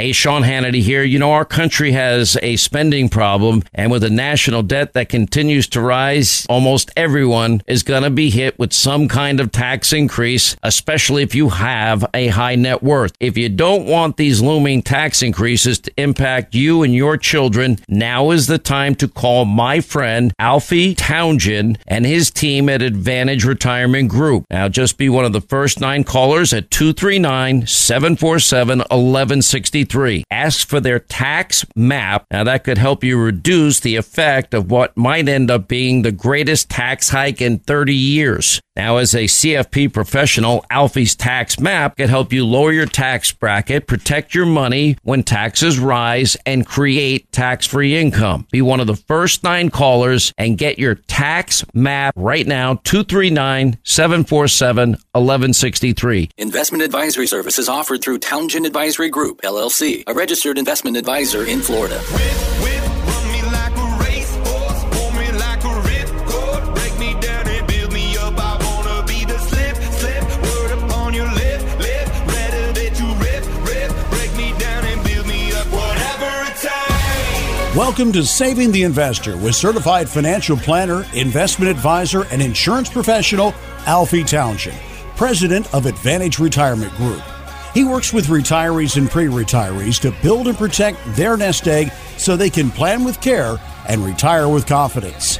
[0.00, 1.02] Hey, Sean Hannity here.
[1.02, 5.66] You know, our country has a spending problem, and with a national debt that continues
[5.70, 10.54] to rise, almost everyone is going to be hit with some kind of tax increase,
[10.62, 13.10] especially if you have a high net worth.
[13.18, 18.30] If you don't want these looming tax increases to impact you and your children, now
[18.30, 24.10] is the time to call my friend Alfie Townsend and his team at Advantage Retirement
[24.10, 24.44] Group.
[24.48, 29.87] Now, just be one of the first nine callers at 239 747 1163.
[30.30, 32.26] Ask for their tax map.
[32.30, 36.12] Now, that could help you reduce the effect of what might end up being the
[36.12, 38.60] greatest tax hike in 30 years.
[38.78, 43.88] Now, as a CFP professional, Alfie's tax map can help you lower your tax bracket,
[43.88, 48.46] protect your money when taxes rise, and create tax free income.
[48.52, 53.78] Be one of the first nine callers and get your tax map right now 239
[53.82, 56.30] 747 1163.
[56.36, 62.00] Investment advisory services offered through Townsend Advisory Group, LLC, a registered investment advisor in Florida.
[77.78, 83.54] Welcome to Saving the Investor with certified financial planner, investment advisor, and insurance professional
[83.86, 84.76] Alfie Townsend,
[85.14, 87.22] president of Advantage Retirement Group.
[87.74, 92.36] He works with retirees and pre retirees to build and protect their nest egg so
[92.36, 95.38] they can plan with care and retire with confidence.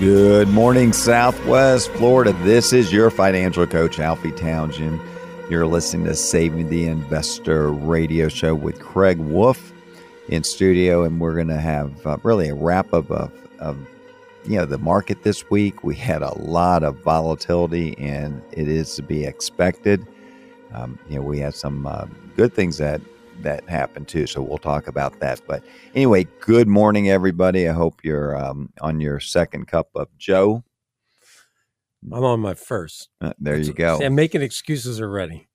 [0.00, 2.32] Good morning, Southwest Florida.
[2.42, 5.00] This is your financial coach, Alfie Townsend.
[5.48, 9.73] You're listening to Saving the Investor radio show with Craig Wolf
[10.28, 13.78] in studio, and we're going to have uh, really a wrap up of, of
[14.44, 15.84] you know the market this week.
[15.84, 20.06] We had a lot of volatility, and it is to be expected.
[20.72, 23.00] Um, you know, we had some uh, good things that
[23.42, 25.40] that happened too, so we'll talk about that.
[25.46, 25.62] But
[25.94, 27.68] anyway, good morning, everybody.
[27.68, 30.64] I hope you're um, on your second cup of Joe.
[32.12, 33.08] I'm on my first.
[33.20, 33.98] Uh, there you go.
[34.02, 35.48] I'm making excuses already.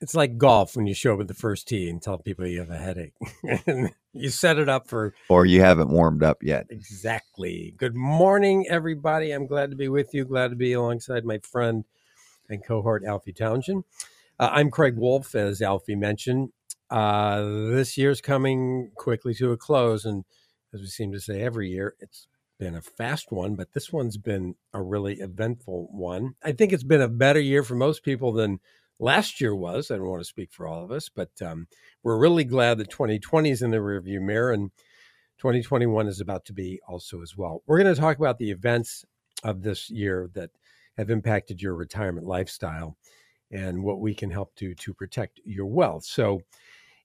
[0.00, 2.60] It's like golf when you show up at the first tee and tell people you
[2.60, 3.14] have a headache.
[4.12, 5.14] you set it up for.
[5.28, 6.66] Or you haven't warmed up yet.
[6.70, 7.74] Exactly.
[7.76, 9.30] Good morning, everybody.
[9.32, 10.24] I'm glad to be with you.
[10.24, 11.84] Glad to be alongside my friend
[12.48, 13.84] and cohort, Alfie Townsend.
[14.38, 16.50] Uh, I'm Craig Wolf, as Alfie mentioned.
[16.90, 20.04] Uh, this year's coming quickly to a close.
[20.04, 20.24] And
[20.74, 22.26] as we seem to say every year, it's
[22.58, 26.34] been a fast one, but this one's been a really eventful one.
[26.44, 28.60] I think it's been a better year for most people than
[29.00, 29.90] last year was.
[29.90, 31.66] I don't want to speak for all of us, but um,
[32.02, 34.70] we're really glad that 2020 is in the rearview mirror and
[35.38, 37.62] 2021 is about to be also as well.
[37.66, 39.04] We're going to talk about the events
[39.42, 40.50] of this year that
[40.98, 42.96] have impacted your retirement lifestyle
[43.50, 46.04] and what we can help do to protect your wealth.
[46.04, 46.42] So,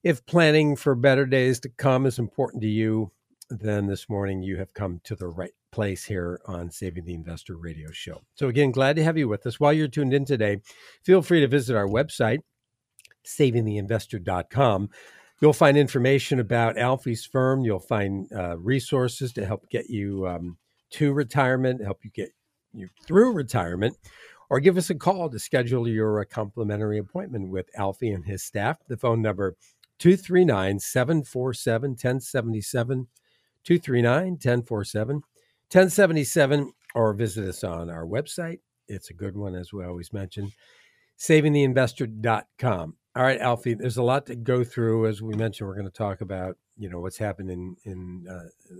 [0.04, 3.10] if planning for better days to come is important to you,
[3.50, 7.58] then this morning you have come to the right place here on Saving the Investor
[7.58, 8.22] radio show.
[8.34, 9.60] So, again, glad to have you with us.
[9.60, 10.62] While you're tuned in today,
[11.04, 12.38] feel free to visit our website,
[13.26, 14.88] savingtheinvestor.com.
[15.42, 17.62] You'll find information about Alfie's firm.
[17.62, 20.56] You'll find uh, resources to help get you um,
[20.92, 22.30] to retirement, help you get
[22.72, 23.98] you through retirement,
[24.48, 28.42] or give us a call to schedule your uh, complimentary appointment with Alfie and his
[28.42, 28.78] staff.
[28.88, 29.56] The phone number
[29.98, 33.08] 239 747 1077
[33.62, 35.22] 239 1047
[35.72, 38.60] 1077 or visit us on our website.
[38.88, 40.52] It's a good one, as we always mention,
[41.18, 42.96] savingtheinvestor.com.
[43.16, 45.06] All right, Alfie, there's a lot to go through.
[45.06, 48.74] As we mentioned, we're going to talk about, you know, what's happened in, in uh,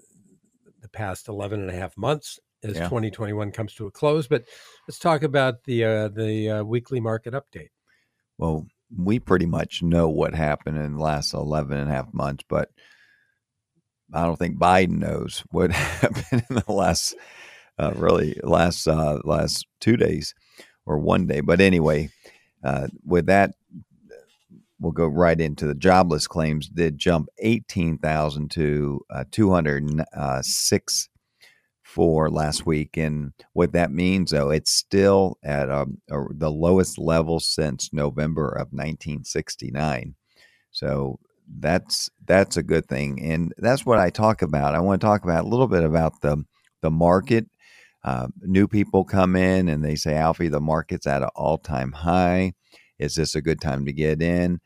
[0.80, 2.84] the past 11 and a half months as yeah.
[2.84, 4.28] 2021 comes to a close.
[4.28, 4.44] But
[4.86, 7.70] let's talk about the, uh, the uh, weekly market update.
[8.38, 12.44] Well, we pretty much know what happened in the last 11 and a half months,
[12.48, 12.70] but
[14.12, 17.14] I don't think Biden knows what happened in the last,
[17.78, 20.34] uh, really last uh, last two days
[20.86, 21.40] or one day.
[21.40, 22.10] But anyway,
[22.62, 23.52] uh, with that,
[24.78, 26.68] we'll go right into the jobless claims.
[26.68, 29.84] Did jump eighteen thousand to uh, two hundred
[30.16, 30.42] uh,
[31.82, 36.98] for last week, and what that means, though, it's still at um, a, the lowest
[36.98, 40.14] level since November of nineteen sixty nine.
[40.72, 44.74] So that's that's a good thing, and that's what I talk about.
[44.74, 46.44] I want to talk about a little bit about the
[46.82, 47.46] the market.
[48.04, 51.92] Uh, new people come in and they say, "Alfie, the market's at an all time
[51.92, 52.52] high.
[52.98, 54.60] Is this a good time to get in?"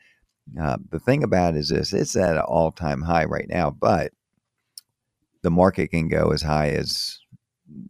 [0.60, 3.70] Uh, the thing about it is this: it's at an all time high right now,
[3.70, 4.12] but
[5.42, 7.18] the market can go as high as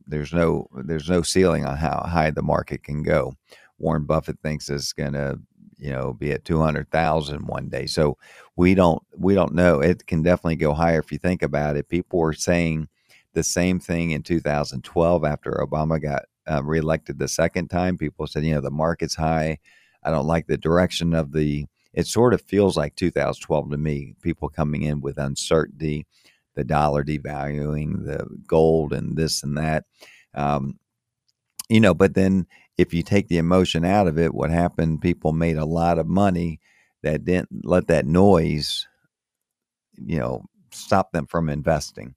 [0.06, 3.34] there's no there's no ceiling on how high the market can go.
[3.78, 5.38] Warren Buffett thinks it's going to
[5.81, 7.86] you know, be at 200,000 one day.
[7.86, 8.19] So
[8.60, 9.80] we don't we don't know.
[9.80, 11.88] It can definitely go higher if you think about it.
[11.88, 12.88] People were saying
[13.32, 17.96] the same thing in 2012 after Obama got uh, reelected the second time.
[17.96, 19.58] People said, you know, the market's high.
[20.04, 21.64] I don't like the direction of the.
[21.94, 24.14] It sort of feels like 2012 to me.
[24.20, 26.06] People coming in with uncertainty,
[26.54, 29.84] the dollar devaluing, the gold, and this and that.
[30.34, 30.78] Um,
[31.70, 32.46] you know, but then
[32.76, 35.00] if you take the emotion out of it, what happened?
[35.00, 36.60] People made a lot of money
[37.02, 38.87] that didn't let that noise,
[39.97, 42.14] you know, stop them from investing.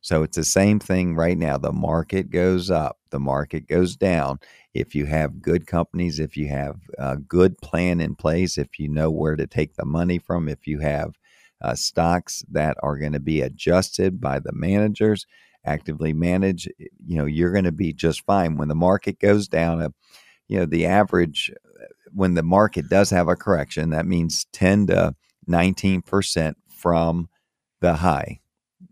[0.00, 1.56] So it's the same thing right now.
[1.56, 4.38] The market goes up, the market goes down.
[4.74, 8.88] If you have good companies, if you have a good plan in place, if you
[8.88, 11.14] know where to take the money from, if you have
[11.62, 15.26] uh, stocks that are going to be adjusted by the managers,
[15.64, 18.58] actively manage, you know, you're going to be just fine.
[18.58, 19.88] When the market goes down, uh,
[20.48, 21.50] you know, the average,
[22.14, 25.14] when the market does have a correction, that means 10 to
[25.48, 27.28] 19% from
[27.80, 28.40] the high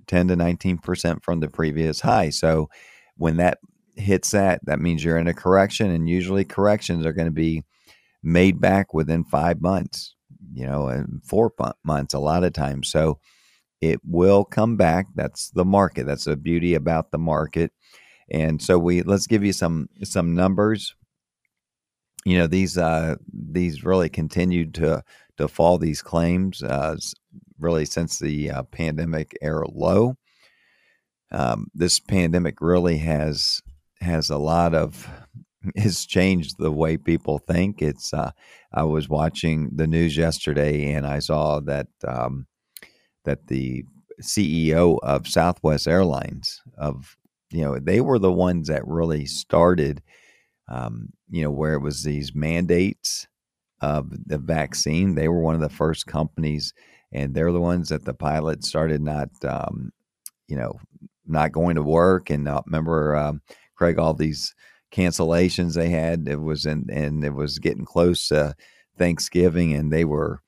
[0.07, 2.31] 10 to 19% from the previous high.
[2.31, 2.69] So
[3.17, 3.59] when that
[3.97, 7.63] hits that, that means you're in a correction, and usually corrections are going to be
[8.23, 10.15] made back within five months,
[10.53, 11.53] you know, and four
[11.85, 12.91] months a lot of times.
[12.91, 13.21] So
[13.81, 15.07] it will come back.
[15.15, 16.07] That's the market.
[16.07, 17.73] That's the beauty about the market.
[18.31, 20.95] And so we let's give you some some numbers.
[22.25, 25.03] You know these uh, these really continued to
[25.39, 25.79] to fall.
[25.79, 26.97] These claims uh,
[27.59, 30.17] really since the uh, pandemic era low.
[31.31, 33.63] Um, this pandemic really has
[34.01, 35.09] has a lot of
[35.77, 37.81] has changed the way people think.
[37.83, 38.33] It's uh,
[38.73, 42.47] I was watching the news yesterday and I saw that um,
[43.25, 43.85] that the
[44.21, 47.17] CEO of Southwest Airlines of
[47.51, 50.03] you know they were the ones that really started
[50.73, 53.29] um, you know where it was these mandates
[53.81, 55.15] of the vaccine.
[55.15, 56.73] They were one of the first companies
[57.13, 59.93] and they're the ones that the pilots started not, um,
[60.49, 60.79] you know,
[61.27, 62.31] not going to work.
[62.31, 63.43] And uh, remember, um,
[63.77, 64.55] Craig, all these
[64.91, 66.27] cancellations they had.
[66.27, 68.55] It was in, and it was getting close to
[68.97, 70.41] Thanksgiving, and they were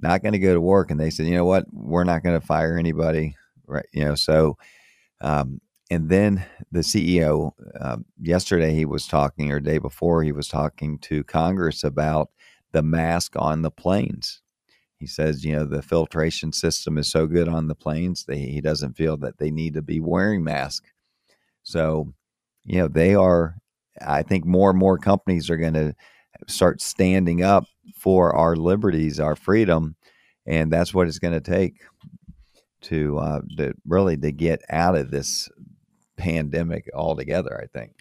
[0.00, 0.90] not going to go to work.
[0.90, 3.86] And they said, you know what, we're not going to fire anybody, right?
[3.92, 4.56] You know, so.
[5.20, 10.32] Um, and then the CEO uh, um, yesterday he was talking, or day before he
[10.32, 12.30] was talking to Congress about
[12.72, 14.42] the mask on the planes
[14.98, 18.60] he says, you know, the filtration system is so good on the planes that he
[18.60, 20.90] doesn't feel that they need to be wearing masks.
[21.62, 22.12] So,
[22.64, 23.56] you know, they are,
[24.04, 25.94] I think more and more companies are going to
[26.48, 27.64] start standing up
[27.96, 29.94] for our liberties, our freedom.
[30.46, 31.74] And that's what it's going to take
[32.82, 35.48] to, uh, to really to get out of this
[36.18, 37.92] pandemic altogether, I think.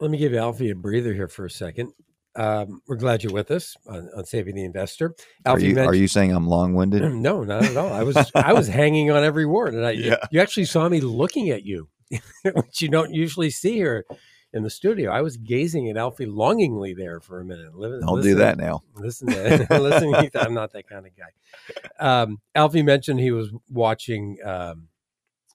[0.00, 1.92] Let me give Alfie a breather here for a second.
[2.36, 5.14] Um, we're glad you're with us on, on Saving the Investor.
[5.44, 7.02] Alfie are you, are you saying I'm long winded?
[7.12, 7.92] No, not at all.
[7.92, 10.16] I was I was hanging on every word, and I yeah.
[10.30, 11.88] you actually saw me looking at you,
[12.44, 14.06] which you don't usually see here
[14.52, 15.10] in the studio.
[15.10, 17.74] I was gazing at Alfie longingly there for a minute.
[17.74, 18.82] Living, listen, do that now.
[18.94, 20.30] Listen, to, listen.
[20.34, 22.22] I'm not that kind of guy.
[22.22, 24.88] Um, Alfie mentioned he was watching um,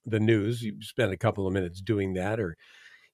[0.06, 0.62] the news.
[0.62, 2.58] You spend a couple of minutes doing that, or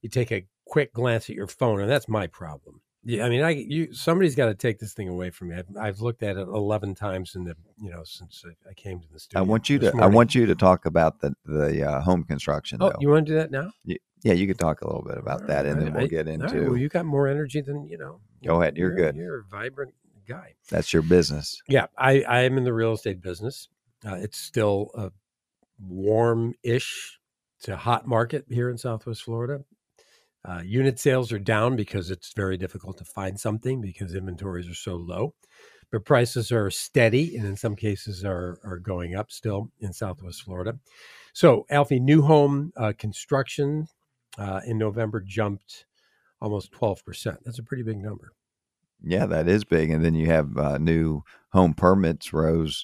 [0.02, 2.82] you take a quick glance at your phone, and that's my problem.
[3.04, 5.56] Yeah, I mean, I you somebody's got to take this thing away from me.
[5.56, 9.08] I've, I've, looked at it eleven times in the you know since I came to
[9.12, 9.44] the studio.
[9.44, 10.04] I want you to morning.
[10.04, 12.78] I want you to talk about the the uh, home construction.
[12.80, 12.98] Oh, though.
[13.00, 13.71] you want to do that now?
[14.24, 16.45] yeah, you could talk a little bit about that, and then we'll get into.
[16.45, 18.19] Right, well, you got more energy than you know.
[18.45, 19.16] Go ahead, you're, you're, good.
[19.16, 19.95] You're a vibrant
[20.28, 20.54] guy.
[20.69, 21.60] That's your business.
[21.68, 23.68] Yeah, I I am in the real estate business.
[24.06, 25.12] Uh, it's still a
[25.88, 27.19] warm-ish
[27.61, 29.64] to hot market here in Southwest Florida.
[30.44, 34.76] Uh, unit sales are down because it's very difficult to find something because inventories are
[34.76, 35.33] so low.
[35.92, 40.44] But prices are steady and in some cases are, are going up still in Southwest
[40.44, 40.80] Florida.
[41.33, 43.88] So, Alfie, new home uh, construction
[44.38, 45.85] uh, in November jumped
[46.42, 47.38] almost 12%.
[47.45, 48.31] That's a pretty big number.
[49.04, 49.90] Yeah, that is big.
[49.90, 52.83] And then you have uh, new home permits rose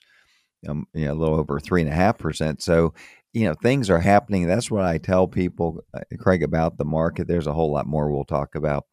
[0.67, 2.61] um, you know, a little over three and a half percent.
[2.61, 2.93] So
[3.33, 4.47] you know things are happening.
[4.47, 7.27] That's what i tell people uh, craig about the market.
[7.27, 8.85] There's a whole lot more we'll talk about.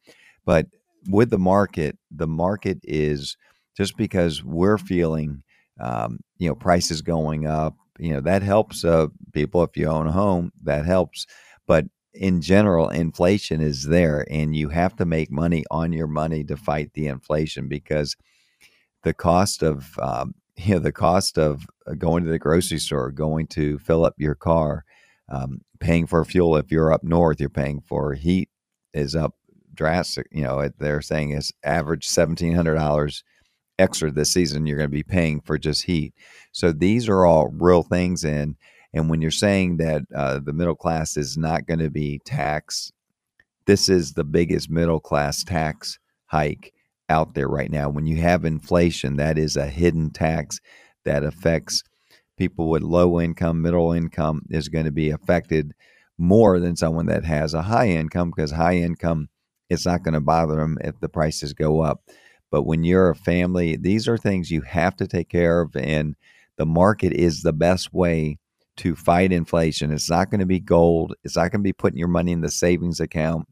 [0.45, 0.67] But
[1.09, 3.37] with the market the market is
[3.77, 5.43] just because we're feeling
[5.79, 9.63] um, you know prices going up you know that helps uh, people.
[9.63, 11.25] If you own a home that helps.
[11.67, 16.43] But in general inflation is there and you have to make money on your money
[16.45, 18.15] to fight the inflation because
[19.03, 23.11] the cost of um, you know the cost of uh, going to the grocery store,
[23.11, 24.83] going to fill up your car,
[25.29, 26.57] um, paying for fuel.
[26.57, 28.49] If you're up north, you're paying for heat
[28.93, 29.35] is up
[29.73, 30.27] drastic.
[30.31, 33.23] You know, they're saying it's average seventeen hundred dollars
[33.77, 36.13] extra this season you're going to be paying for just heat.
[36.53, 38.23] So these are all real things.
[38.23, 38.55] And
[38.93, 42.93] and when you're saying that uh, the middle class is not going to be taxed,
[43.65, 46.73] this is the biggest middle class tax hike
[47.09, 47.89] out there right now.
[47.89, 50.59] When you have inflation, that is a hidden tax
[51.03, 51.83] that affects
[52.37, 55.73] people with low income, middle income is going to be affected
[56.17, 59.29] more than someone that has a high income because high income
[59.69, 62.03] it's not going to bother them if the prices go up.
[62.51, 66.15] But when you're a family, these are things you have to take care of and
[66.57, 68.37] the market is the best way
[68.77, 69.91] to fight inflation.
[69.91, 71.15] It's not going to be gold.
[71.23, 73.47] It's not going to be putting your money in the savings account.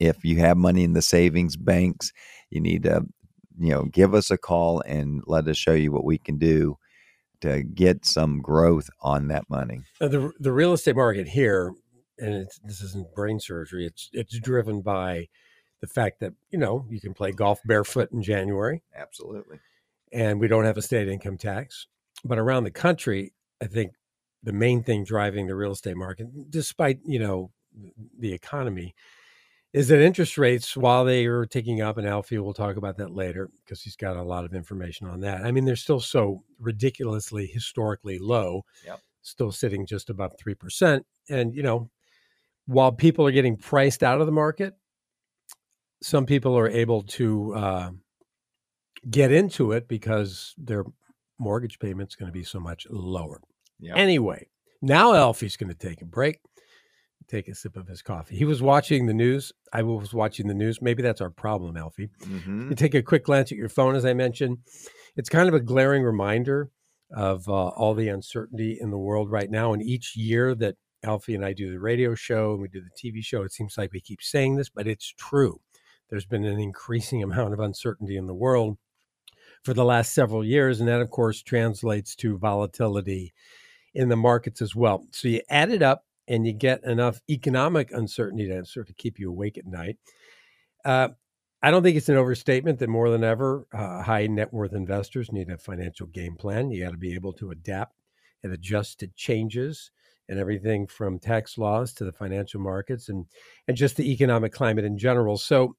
[0.00, 2.12] If you have money in the savings banks,
[2.52, 3.04] you need to,
[3.58, 6.76] you know, give us a call and let us show you what we can do
[7.40, 9.80] to get some growth on that money.
[10.00, 11.72] Uh, the the real estate market here,
[12.18, 13.86] and this isn't brain surgery.
[13.86, 15.28] It's it's driven by
[15.80, 18.82] the fact that you know you can play golf barefoot in January.
[18.96, 19.58] Absolutely.
[20.12, 21.86] And we don't have a state income tax,
[22.24, 23.32] but around the country,
[23.62, 23.92] I think
[24.42, 27.50] the main thing driving the real estate market, despite you know
[28.18, 28.94] the economy,
[29.72, 33.14] is that interest rates, while they are ticking up, and Alfie will talk about that
[33.14, 35.44] later because he's got a lot of information on that.
[35.44, 39.00] I mean, they're still so ridiculously historically low, yep.
[39.22, 41.02] still sitting just above 3%.
[41.30, 41.90] And, you know,
[42.66, 44.74] while people are getting priced out of the market,
[46.02, 47.90] some people are able to uh,
[49.10, 50.84] get into it because their
[51.38, 53.40] mortgage payment's going to be so much lower.
[53.80, 53.96] Yep.
[53.96, 54.48] Anyway,
[54.82, 56.40] now Alfie's going to take a break
[57.32, 58.36] take a sip of his coffee.
[58.36, 59.52] He was watching the news.
[59.72, 60.82] I was watching the news.
[60.82, 62.10] Maybe that's our problem, Alfie.
[62.24, 62.70] Mm-hmm.
[62.70, 64.58] You take a quick glance at your phone, as I mentioned.
[65.16, 66.70] It's kind of a glaring reminder
[67.14, 69.72] of uh, all the uncertainty in the world right now.
[69.72, 72.90] And each year that Alfie and I do the radio show and we do the
[73.10, 75.60] TV show, it seems like we keep saying this, but it's true.
[76.10, 78.76] There's been an increasing amount of uncertainty in the world
[79.64, 80.80] for the last several years.
[80.80, 83.32] And that, of course, translates to volatility
[83.94, 85.06] in the markets as well.
[85.12, 89.18] So you add it up and you get enough economic uncertainty to sort of keep
[89.18, 89.98] you awake at night.
[90.82, 91.08] Uh,
[91.62, 95.30] I don't think it's an overstatement that more than ever, uh, high net worth investors
[95.30, 96.70] need a financial game plan.
[96.70, 97.94] You got to be able to adapt
[98.42, 99.90] and adjust to changes
[100.28, 103.26] and everything from tax laws to the financial markets and
[103.68, 105.36] and just the economic climate in general.
[105.36, 105.76] So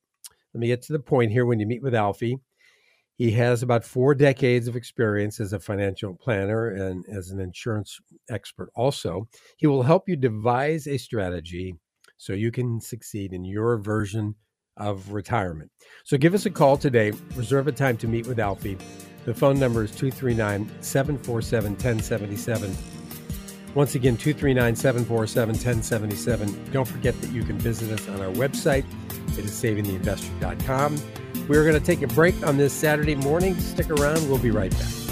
[0.53, 1.47] let me get to the point here.
[1.47, 2.37] When you meet with Alfie,
[3.15, 7.99] he has about four decades of experience as a financial planner and as an insurance
[8.29, 9.27] expert, also.
[9.57, 11.75] He will help you devise a strategy
[12.17, 14.35] so you can succeed in your version
[14.77, 15.69] of retirement.
[16.05, 17.11] So give us a call today.
[17.35, 18.77] Reserve a time to meet with Alfie.
[19.25, 22.75] The phone number is 239 747 1077.
[23.75, 26.71] Once again, 239 747 1077.
[26.71, 28.85] Don't forget that you can visit us on our website.
[29.37, 30.97] It is savingtheinvestor.com.
[31.47, 33.59] We're going to take a break on this Saturday morning.
[33.59, 35.02] Stick around, we'll be right back.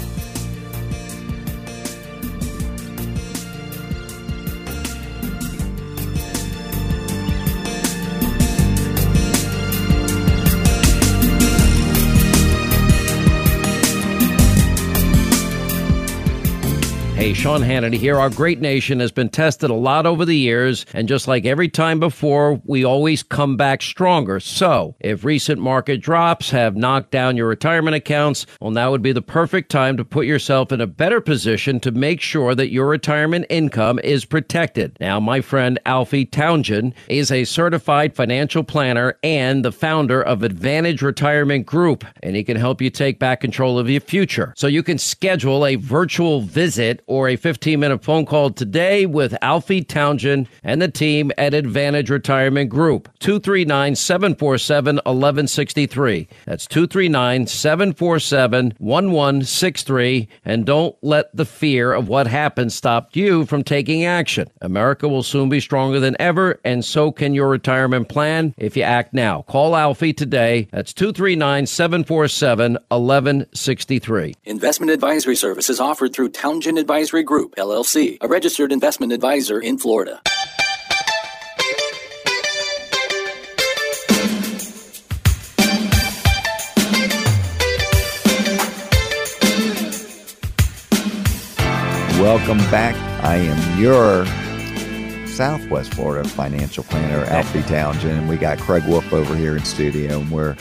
[17.22, 18.18] Hey, Sean Hannity here.
[18.18, 21.68] Our great nation has been tested a lot over the years, and just like every
[21.68, 24.40] time before, we always come back stronger.
[24.40, 29.12] So, if recent market drops have knocked down your retirement accounts, well, now would be
[29.12, 32.88] the perfect time to put yourself in a better position to make sure that your
[32.88, 34.96] retirement income is protected.
[34.98, 41.02] Now, my friend Alfie Townsend is a certified financial planner and the founder of Advantage
[41.02, 44.52] Retirement Group, and he can help you take back control of your future.
[44.56, 49.36] So, you can schedule a virtual visit or a 15 minute phone call today with
[49.42, 53.10] Alfie Townsend and the team at Advantage Retirement Group.
[53.18, 56.26] 239 747 1163.
[56.46, 60.28] That's 239 747 1163.
[60.46, 64.48] And don't let the fear of what happened stop you from taking action.
[64.62, 68.84] America will soon be stronger than ever, and so can your retirement plan if you
[68.84, 69.42] act now.
[69.42, 70.66] Call Alfie today.
[70.72, 74.34] That's 239 747 1163.
[74.44, 80.22] Investment advisory services offered through Townsend Advisory Group, LLC, a registered investment advisor in Florida.
[92.20, 92.94] Welcome back.
[93.24, 94.24] I am your
[95.26, 100.20] Southwest Florida financial planner, Alfie Townsend, and we got Craig Wolf over here in studio,
[100.20, 100.56] and we're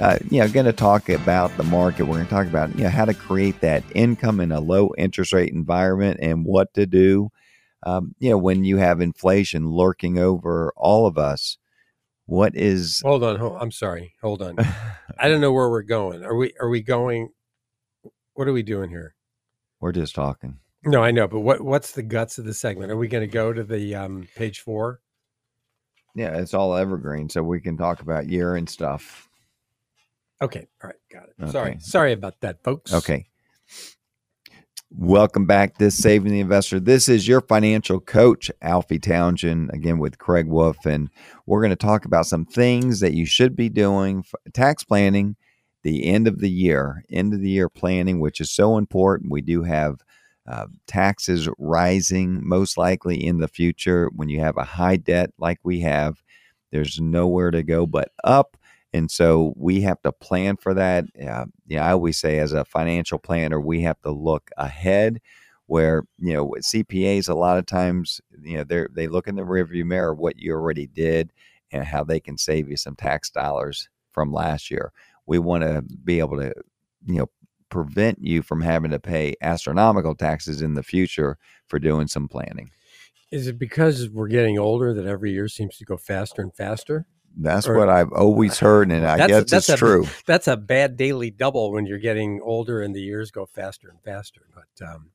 [0.00, 2.04] uh, you know, going to talk about the market.
[2.04, 4.90] We're going to talk about you know how to create that income in a low
[4.96, 7.30] interest rate environment and what to do.
[7.84, 11.58] Um, you know, when you have inflation lurking over all of us,
[12.26, 14.14] what is Hold on, hold, I'm sorry.
[14.22, 14.56] Hold on.
[15.18, 16.24] I don't know where we're going.
[16.24, 17.30] Are we are we going
[18.34, 19.14] what are we doing here?
[19.80, 20.58] we're just talking.
[20.84, 22.90] No, I know, but what what's the guts of the segment?
[22.90, 25.00] Are we going to go to the um, page 4?
[26.14, 29.27] Yeah, it's all evergreen, so we can talk about year and stuff.
[30.40, 30.68] Okay.
[30.82, 30.96] All right.
[31.12, 31.34] Got it.
[31.42, 31.50] Okay.
[31.50, 31.76] Sorry.
[31.80, 32.92] Sorry about that, folks.
[32.92, 33.26] Okay.
[34.90, 36.80] Welcome back to Saving the Investor.
[36.80, 40.86] This is your financial coach, Alfie Townsend, again with Craig Wolf.
[40.86, 41.10] And
[41.44, 45.36] we're going to talk about some things that you should be doing tax planning,
[45.82, 49.32] the end of the year, end of the year planning, which is so important.
[49.32, 50.00] We do have
[50.46, 54.08] uh, taxes rising most likely in the future.
[54.14, 56.22] When you have a high debt like we have,
[56.70, 58.56] there's nowhere to go but up.
[58.92, 61.04] And so we have to plan for that.
[61.20, 65.20] Uh, yeah, I always say as a financial planner, we have to look ahead.
[65.66, 69.42] Where you know CPAs, a lot of times you know they they look in the
[69.42, 71.30] rearview mirror what you already did
[71.70, 74.92] and how they can save you some tax dollars from last year.
[75.26, 76.54] We want to be able to
[77.04, 77.30] you know
[77.68, 82.70] prevent you from having to pay astronomical taxes in the future for doing some planning.
[83.30, 87.06] Is it because we're getting older that every year seems to go faster and faster?
[87.40, 90.06] That's Or- what I've always heard, and I guess that's it's a- true.
[90.26, 94.02] That's a bad daily double when you're getting older and the years go faster and
[94.02, 94.42] faster.
[94.52, 95.10] But um,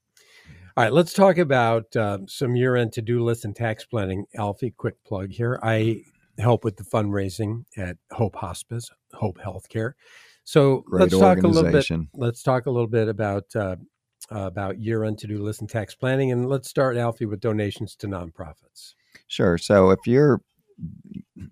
[0.77, 4.25] all right, let's talk about um, some year-end to-do lists and tax planning.
[4.35, 5.59] Alfie, quick plug here.
[5.61, 6.03] I
[6.39, 9.93] help with the fundraising at Hope Hospice, Hope Healthcare.
[10.45, 11.89] So Great let's talk a little bit.
[12.13, 13.75] Let's talk a little bit about uh,
[14.31, 18.07] uh, about year-end to-do list and tax planning, and let's start, Alfie, with donations to
[18.07, 18.93] nonprofits.
[19.27, 19.57] Sure.
[19.57, 20.41] So if you're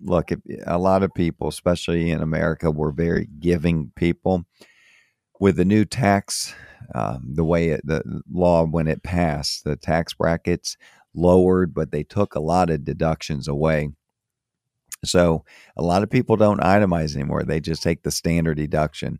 [0.00, 0.30] look,
[0.66, 4.44] a lot of people, especially in America, we're very giving people.
[5.40, 6.54] With the new tax,
[6.94, 10.76] um, the way it, the law when it passed, the tax brackets
[11.14, 13.90] lowered, but they took a lot of deductions away.
[15.04, 15.44] So
[15.76, 19.18] a lot of people don't itemize anymore; they just take the standard deduction.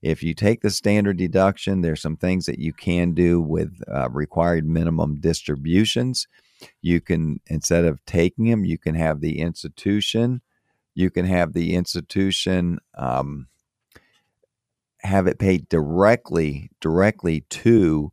[0.00, 4.10] If you take the standard deduction, there's some things that you can do with uh,
[4.10, 6.28] required minimum distributions
[6.82, 10.40] you can instead of taking them you can have the institution.
[10.94, 13.48] You can have the institution um,
[15.02, 18.12] have it paid directly directly to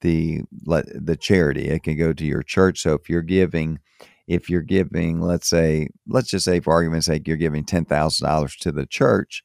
[0.00, 1.68] the the charity.
[1.68, 2.80] It can go to your church.
[2.80, 3.78] So if you're giving
[4.26, 8.72] if you're giving let's say let's just say for argument's sake you're giving $10,000 to
[8.72, 9.42] the church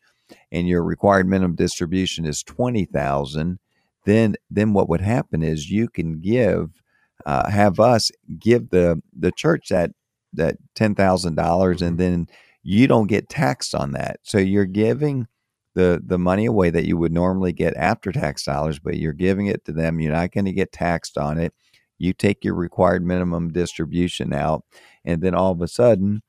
[0.52, 3.60] and your required minimum distribution is 20,000
[4.06, 6.82] then then what would happen is you can give
[7.26, 9.92] uh, have us give the the church that
[10.34, 12.28] that ten thousand dollars, and then
[12.64, 14.20] you don't get taxed on that.
[14.24, 15.28] So you're giving
[15.74, 19.48] the the money away that you would normally get after tax dollars, but you're giving
[19.48, 20.00] it to them.
[20.00, 21.54] You're not going to get taxed on it.
[22.00, 24.64] You take your required minimum distribution out,
[25.06, 26.22] and then all of a sudden,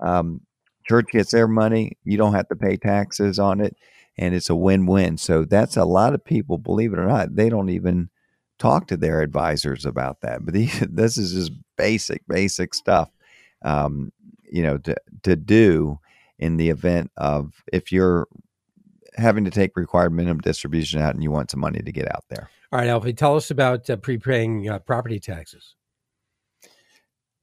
[0.00, 0.42] um,
[0.86, 1.96] church gets their money.
[2.04, 3.76] You don't have to pay taxes on it,
[4.18, 5.16] and it's a win-win.
[5.18, 6.58] So that's a lot of people.
[6.58, 8.10] Believe it or not, they don't even
[8.58, 10.44] talk to their advisors about that.
[10.44, 13.10] But these, this is just basic, basic stuff,
[13.62, 14.12] um,
[14.50, 15.98] you know, to to do
[16.38, 18.26] in the event of if you're
[19.16, 22.24] having to take required minimum distribution out and you want some money to get out
[22.28, 22.50] there.
[22.72, 25.74] All right, Alfie, tell us about uh, prepaying uh, property taxes.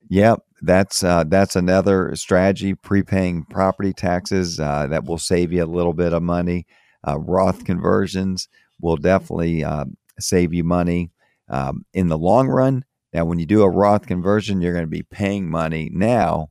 [0.09, 2.75] Yep, that's uh, that's another strategy.
[2.75, 6.65] Prepaying property taxes uh, that will save you a little bit of money.
[7.07, 8.47] Uh, Roth conversions
[8.81, 9.85] will definitely uh,
[10.19, 11.11] save you money
[11.49, 12.83] um, in the long run.
[13.13, 16.49] Now, when you do a Roth conversion, you're going to be paying money now,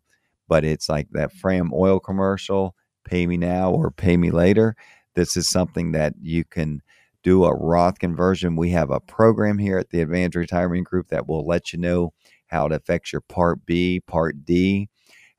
[0.49, 4.77] but it's like that Fram oil commercial: "Pay me now or pay me later."
[5.15, 6.81] This is something that you can
[7.23, 8.57] do a Roth conversion.
[8.57, 12.13] We have a program here at the Advanced Retirement Group that will let you know
[12.49, 14.89] how it affects your Part B, Part D,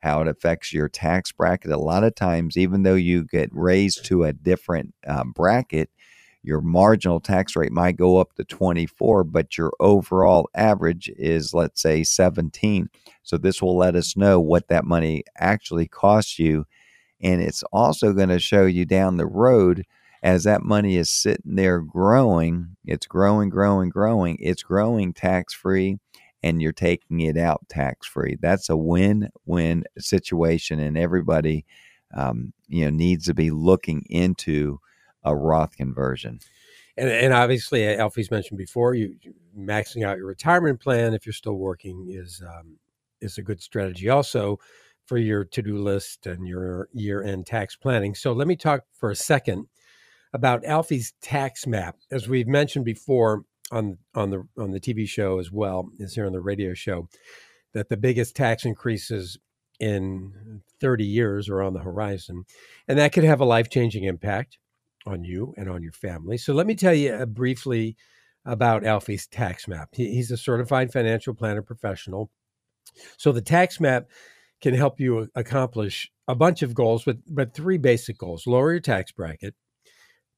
[0.00, 1.70] how it affects your tax bracket.
[1.70, 5.90] A lot of times, even though you get raised to a different um, bracket,
[6.44, 11.80] your marginal tax rate might go up to 24, but your overall average is, let's
[11.80, 12.88] say, 17.
[13.22, 16.66] So, this will let us know what that money actually costs you.
[17.20, 19.84] And it's also going to show you down the road
[20.22, 25.98] as that money is sitting there growing, it's growing, growing, growing, it's growing tax free
[26.44, 28.36] and you're taking it out tax free.
[28.38, 31.64] That's a win win situation, and everybody,
[32.14, 34.78] um, you know, needs to be looking into
[35.24, 36.40] a Roth conversion.
[36.96, 39.16] And, and obviously, Alfie's mentioned before, you
[39.56, 42.78] maxing out your retirement plan if you're still working is um,
[43.20, 44.08] is a good strategy.
[44.08, 44.58] Also,
[45.06, 48.14] for your to do list and your year end tax planning.
[48.14, 49.66] So let me talk for a second
[50.32, 51.96] about Alfie's tax map.
[52.10, 56.26] As we've mentioned before on on the on the TV show as well as here
[56.26, 57.08] on the radio show,
[57.72, 59.38] that the biggest tax increases
[59.80, 62.44] in 30 years are on the horizon.
[62.86, 64.58] And that could have a life changing impact
[65.06, 66.38] on you and on your family.
[66.38, 67.96] So let me tell you uh, briefly
[68.44, 69.90] about Alfie's tax map.
[69.92, 72.30] He, he's a certified financial planner professional.
[73.16, 74.06] So the tax map
[74.60, 78.80] can help you accomplish a bunch of goals, but, but three basic goals lower your
[78.80, 79.54] tax bracket,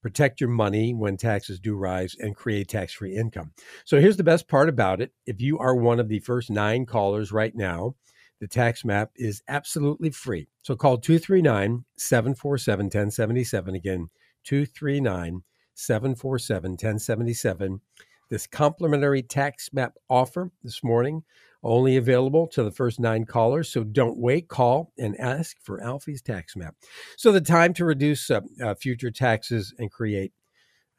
[0.03, 3.53] protect your money when taxes do rise, and create tax free income.
[3.85, 5.13] So here's the best part about it.
[5.27, 7.95] If you are one of the first nine callers right now,
[8.41, 10.49] the tax map is absolutely free.
[10.63, 13.75] So call 239 747 1077.
[13.75, 14.09] Again,
[14.47, 15.43] 239
[15.75, 17.81] 747 1077.
[18.29, 21.23] This complimentary tax map offer this morning
[21.63, 23.69] only available to the first nine callers.
[23.69, 26.75] So don't wait, call and ask for Alfie's tax map.
[27.17, 30.33] So the time to reduce uh, uh, future taxes and create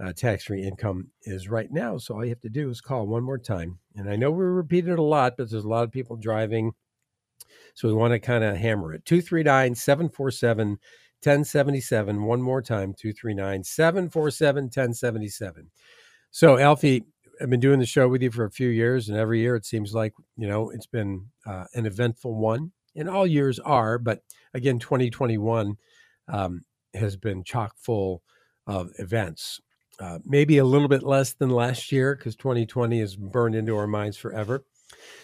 [0.03, 1.97] uh, tax free income is right now.
[1.97, 3.79] So all you have to do is call one more time.
[3.95, 6.73] And I know we're repeating it a lot, but there's a lot of people driving.
[7.73, 10.77] So we want to kind of hammer it 239 747
[11.23, 12.23] 1077.
[12.23, 15.71] One more time 239 747 1077.
[16.31, 17.03] So, Alfie,
[17.41, 19.65] I've been doing the show with you for a few years, and every year it
[19.65, 23.97] seems like you know it's been uh, an eventful one, and all years are.
[23.97, 24.21] But
[24.53, 25.77] again, 2021
[26.27, 28.23] um, has been chock full
[28.65, 29.59] of events.
[29.99, 33.87] Uh, maybe a little bit less than last year because 2020 is burned into our
[33.87, 34.63] minds forever.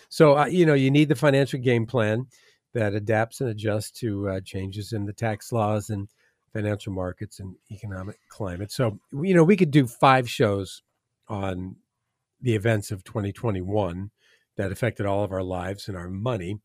[0.10, 2.28] So uh, you know you need the financial game plan
[2.74, 6.08] that adapts and adjusts to uh, changes in the tax laws and
[6.52, 8.72] financial markets and economic climate.
[8.72, 10.82] So you know we could do five shows
[11.28, 11.78] on
[12.42, 14.12] the events of 2021
[14.58, 16.60] that affected all of our lives and our money.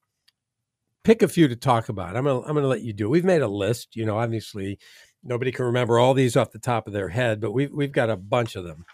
[1.04, 2.16] Pick a few to talk about.
[2.16, 3.06] I'm gonna I'm gonna let you do.
[3.06, 3.10] It.
[3.10, 3.96] We've made a list.
[3.96, 4.78] You know, obviously,
[5.24, 8.10] nobody can remember all these off the top of their head, but we've we've got
[8.10, 8.84] a bunch of them.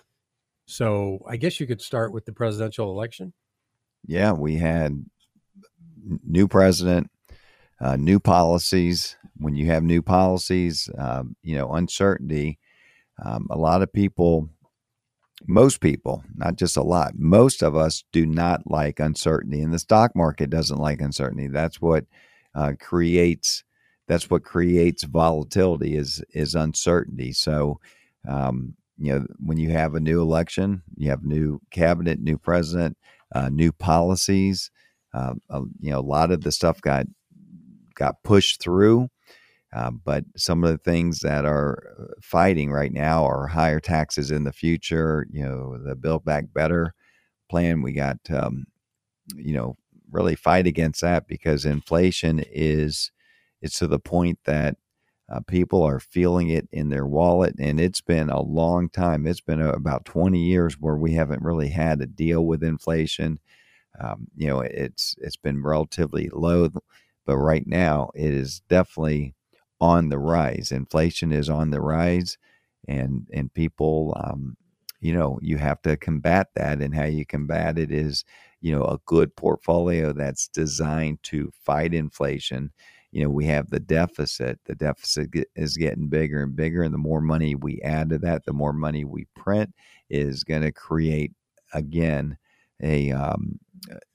[0.67, 3.33] So I guess you could start with the presidential election.
[4.07, 5.05] Yeah, we had
[6.27, 7.11] new president,
[7.81, 9.17] uh, new policies.
[9.39, 12.59] When you have new policies, um, you know uncertainty.
[13.25, 14.51] Um, a lot of people
[15.47, 19.79] most people, not just a lot, most of us do not like uncertainty, and the
[19.79, 21.49] stock market doesn't like uncertainty.
[21.49, 22.05] That's what
[22.55, 23.65] uh, creates
[24.07, 27.33] that's what creates volatility is is uncertainty.
[27.33, 27.81] So,
[28.29, 32.97] um, you know, when you have a new election, you have new cabinet, new president,
[33.35, 34.71] uh, new policies.
[35.15, 35.35] Uh,
[35.81, 37.07] you know, a lot of the stuff got
[37.95, 39.09] got pushed through.
[39.73, 44.31] Uh, but some of the things that are uh, fighting right now are higher taxes
[44.31, 45.27] in the future.
[45.31, 46.95] You know, the Build Back Better
[47.51, 47.83] plan.
[47.83, 48.67] We got, um,
[49.37, 49.77] you know,
[50.13, 53.11] really fight against that because inflation is
[53.63, 54.77] it's to the point that
[55.29, 59.27] uh, people are feeling it in their wallet, and it's been a long time.
[59.27, 63.41] It's been about twenty years where we haven't really had to deal with inflation.
[64.01, 66.69] Um, you know, it's it's been relatively low,
[67.27, 69.35] but right now it is definitely
[69.81, 70.73] on the rise.
[70.73, 72.37] Inflation is on the rise,
[72.89, 74.57] and and people, um,
[75.01, 76.81] you know, you have to combat that.
[76.81, 78.25] And how you combat it is,
[78.61, 82.73] you know, a good portfolio that's designed to fight inflation.
[83.13, 84.59] You know, we have the deficit.
[84.67, 88.45] The deficit is getting bigger and bigger, and the more money we add to that,
[88.45, 89.73] the more money we print
[90.11, 91.33] is going to create
[91.73, 92.37] again
[92.83, 93.59] a um,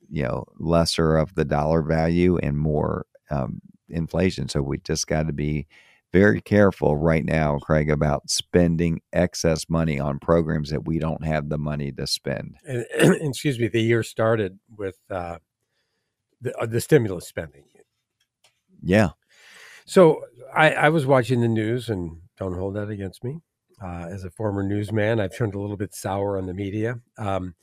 [0.10, 4.50] you know lesser of the dollar value and more um, inflation.
[4.50, 5.67] So we just got to be
[6.12, 11.50] very careful right now, Craig, about spending excess money on programs that we don't have
[11.50, 12.56] the money to spend.
[12.65, 15.38] And, excuse me, the year started with uh,
[16.41, 17.63] the, uh, the stimulus spending.
[18.82, 19.10] Yeah.
[19.86, 23.39] So I, I, was watching the news, and don't hold that against me.
[23.82, 27.00] Uh, as a former newsman, I've turned a little bit sour on the media.
[27.17, 27.56] Um,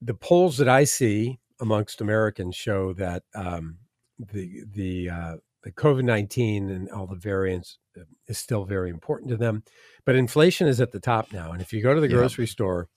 [0.00, 3.78] the polls that I see amongst Americans show that um,
[4.18, 9.30] the the uh, the COVID nineteen and all the variants uh, is still very important
[9.30, 9.62] to them,
[10.04, 11.52] but inflation is at the top now.
[11.52, 12.50] And if you go to the grocery yeah.
[12.50, 12.88] store,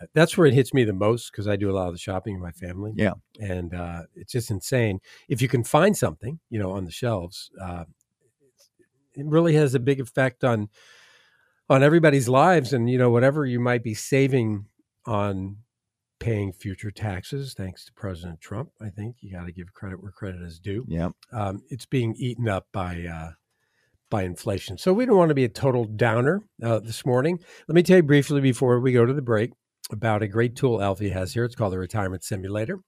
[0.00, 1.98] uh, that's where it hits me the most because I do a lot of the
[1.98, 2.92] shopping in my family.
[2.96, 5.00] Yeah, and uh, it's just insane.
[5.28, 7.84] If you can find something, you know, on the shelves, uh,
[9.14, 10.68] it really has a big effect on
[11.68, 12.72] on everybody's lives.
[12.72, 14.66] And you know, whatever you might be saving
[15.06, 15.58] on
[16.18, 18.70] paying future taxes thanks to President Trump.
[18.80, 20.84] I think you got to give credit where credit is due.
[20.88, 23.30] Yeah, um, it's being eaten up by uh,
[24.10, 24.78] by inflation.
[24.78, 27.38] So we don't want to be a total downer uh, this morning.
[27.68, 29.52] Let me tell you briefly before we go to the break
[29.90, 31.44] about a great tool Alfie has here.
[31.44, 32.80] It's called the Retirement Simulator.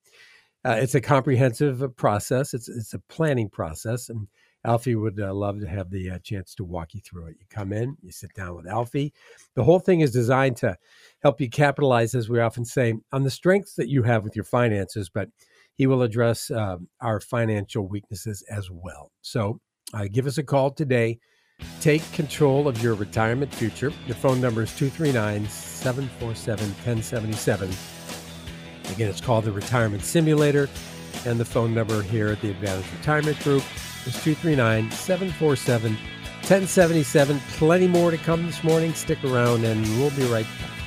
[0.65, 2.53] Uh, it's a comprehensive uh, process.
[2.55, 4.27] It's it's a planning process, and
[4.65, 7.37] Alfie would uh, love to have the uh, chance to walk you through it.
[7.39, 9.13] You come in, you sit down with Alfie.
[9.55, 10.77] The whole thing is designed to
[11.23, 14.45] help you capitalize, as we often say, on the strengths that you have with your
[14.45, 15.09] finances.
[15.09, 15.29] But
[15.75, 19.13] he will address uh, our financial weaknesses as well.
[19.23, 19.61] So
[19.95, 21.19] uh, give us a call today.
[21.81, 23.93] Take control of your retirement future.
[24.07, 27.71] The phone number is 239 747 1077.
[28.93, 30.69] Again, it's called the Retirement Simulator.
[31.27, 33.65] And the phone number here at the Advantage Retirement Group
[34.07, 35.93] is 239 747
[36.49, 37.41] 1077.
[37.59, 38.95] Plenty more to come this morning.
[38.95, 40.78] Stick around and we'll be right back.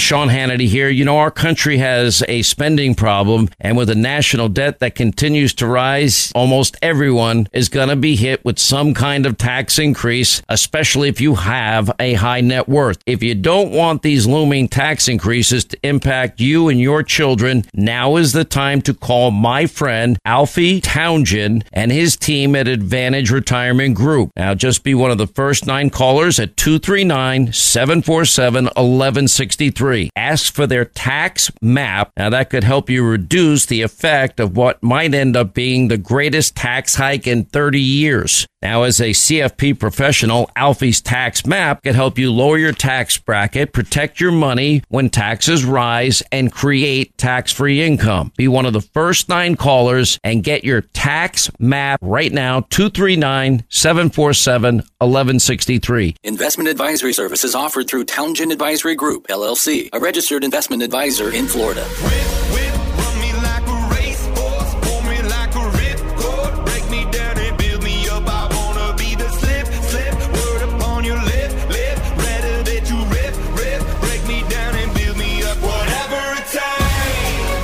[0.00, 0.88] Sean Hannity here.
[0.88, 5.52] You know, our country has a spending problem, and with a national debt that continues
[5.54, 10.42] to rise, almost everyone is going to be hit with some kind of tax increase,
[10.48, 12.98] especially if you have a high net worth.
[13.06, 18.16] If you don't want these looming tax increases to impact you and your children, now
[18.16, 23.94] is the time to call my friend Alfie Townsend and his team at Advantage Retirement
[23.94, 24.30] Group.
[24.36, 29.89] Now, just be one of the first nine callers at 239 747 1163.
[30.14, 32.12] Ask for their tax map.
[32.16, 35.98] Now, that could help you reduce the effect of what might end up being the
[35.98, 38.46] greatest tax hike in 30 years.
[38.62, 43.72] Now, as a CFP professional, Alfie's tax map can help you lower your tax bracket,
[43.72, 48.32] protect your money when taxes rise, and create tax free income.
[48.36, 53.64] Be one of the first nine callers and get your tax map right now 239
[53.70, 56.16] 747 1163.
[56.22, 61.86] Investment advisory services offered through Townsend Advisory Group, LLC, a registered investment advisor in Florida.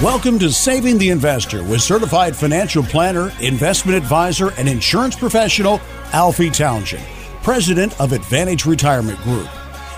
[0.06, 5.80] Welcome to Saving the Investor with certified financial planner, investment advisor, and insurance professional
[6.12, 7.04] Alfie Townsend,
[7.42, 9.48] president of Advantage Retirement Group.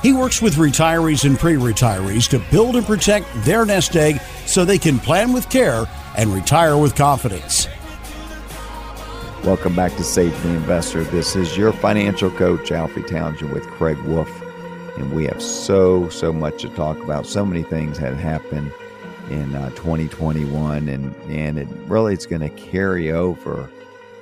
[0.01, 4.65] He works with retirees and pre retirees to build and protect their nest egg so
[4.65, 5.85] they can plan with care
[6.17, 7.69] and retire with confidence.
[9.45, 11.05] Welcome back to Save the Investor.
[11.05, 14.31] This is your financial coach, Alfie Townsend, with Craig Wolf.
[14.97, 17.27] And we have so, so much to talk about.
[17.27, 18.73] So many things had happened
[19.31, 23.71] in uh, 2021, and, and it really it's going to carry over.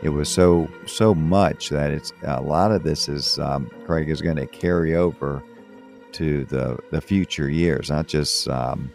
[0.02, 4.20] It was so so much that it's a lot of this is um, Craig is
[4.20, 5.42] going to carry over
[6.12, 8.90] to the the future years, not just um,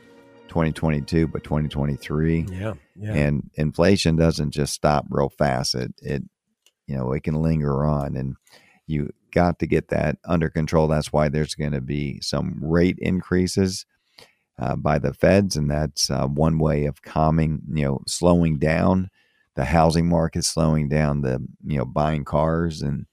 [0.48, 2.46] 2022, but 2023.
[2.50, 3.14] Yeah, yeah.
[3.14, 5.76] And inflation doesn't just stop real fast.
[5.76, 6.24] It it
[6.88, 8.36] you know it can linger on, and
[8.86, 10.88] you got to get that under control.
[10.88, 13.86] That's why there's going to be some rate increases
[14.62, 19.10] uh, by the feds, and that's uh, one way of calming, you know, slowing down
[19.56, 23.06] the housing market, slowing down the you know buying cars, and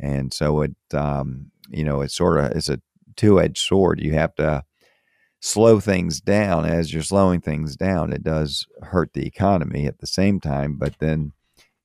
[0.00, 2.80] and so it um, you know it's sort of it's a
[3.16, 4.00] two edged sword.
[4.00, 4.64] You have to
[5.40, 8.12] slow things down as you're slowing things down.
[8.12, 11.32] It does hurt the economy at the same time, but then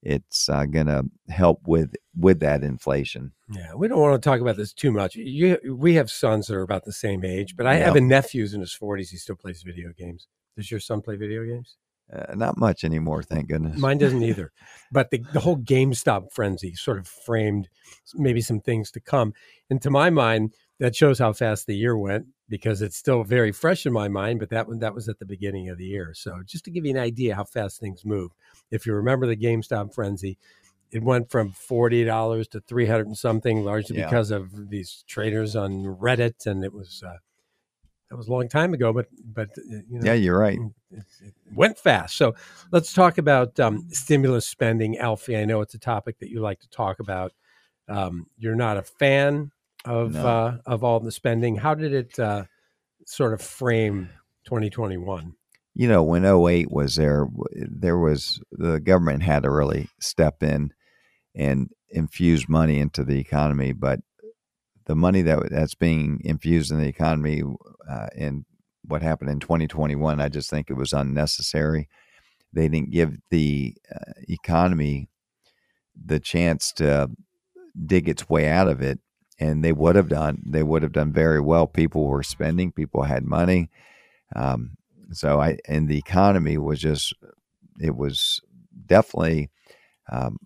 [0.02, 3.34] it's uh, going to help with with that inflation.
[3.50, 5.16] Yeah, we don't want to talk about this too much.
[5.16, 7.86] You, we have sons that are about the same age, but I yeah.
[7.86, 9.10] have a nephew who's in his forties.
[9.10, 10.28] He still plays video games.
[10.56, 11.78] Does your son play video games?
[12.12, 13.78] Uh, not much anymore, thank goodness.
[13.78, 14.52] Mine doesn't either.
[14.92, 17.70] but the, the whole GameStop frenzy sort of framed
[18.16, 19.34] maybe some things to come.
[19.70, 23.52] And to my mind, that shows how fast the year went because it's still very
[23.52, 24.40] fresh in my mind.
[24.40, 26.14] But that one that was at the beginning of the year.
[26.14, 28.32] So just to give you an idea how fast things move,
[28.72, 30.38] if you remember the GameStop frenzy,
[30.92, 34.06] it went from forty dollars to three hundred and something, largely yeah.
[34.06, 37.18] because of these traders on Reddit, and it was uh,
[38.10, 38.92] that was a long time ago.
[38.94, 40.58] But but uh, you know, yeah, you're right.
[40.92, 42.16] It, it went fast.
[42.16, 42.34] So
[42.72, 45.38] let's talk about um, stimulus spending, Alfie.
[45.38, 47.34] I know it's a topic that you like to talk about.
[47.88, 49.52] Um, you're not a fan
[49.86, 50.26] of no.
[50.26, 51.56] uh, of all the spending.
[51.56, 52.46] How did it uh,
[53.06, 54.10] sort of frame
[54.46, 55.34] 2021?
[55.76, 60.74] You know, when 08 was there, there was the government had to really step in
[61.36, 63.72] and infuse money into the economy.
[63.72, 64.02] But
[64.86, 67.44] the money that that's being infused in the economy
[67.90, 68.46] uh, in
[68.84, 71.88] what happened in 2021, I just think it was unnecessary.
[72.52, 75.10] They didn't give the uh, economy
[75.96, 77.10] the chance to
[77.86, 79.00] dig its way out of it
[79.40, 81.68] and they would have done they would have done very well.
[81.68, 83.70] People were spending, people had money,
[84.36, 84.72] um,
[85.12, 87.14] so I and the economy was just
[87.80, 88.42] it was
[88.86, 89.50] definitely
[90.12, 90.38] um,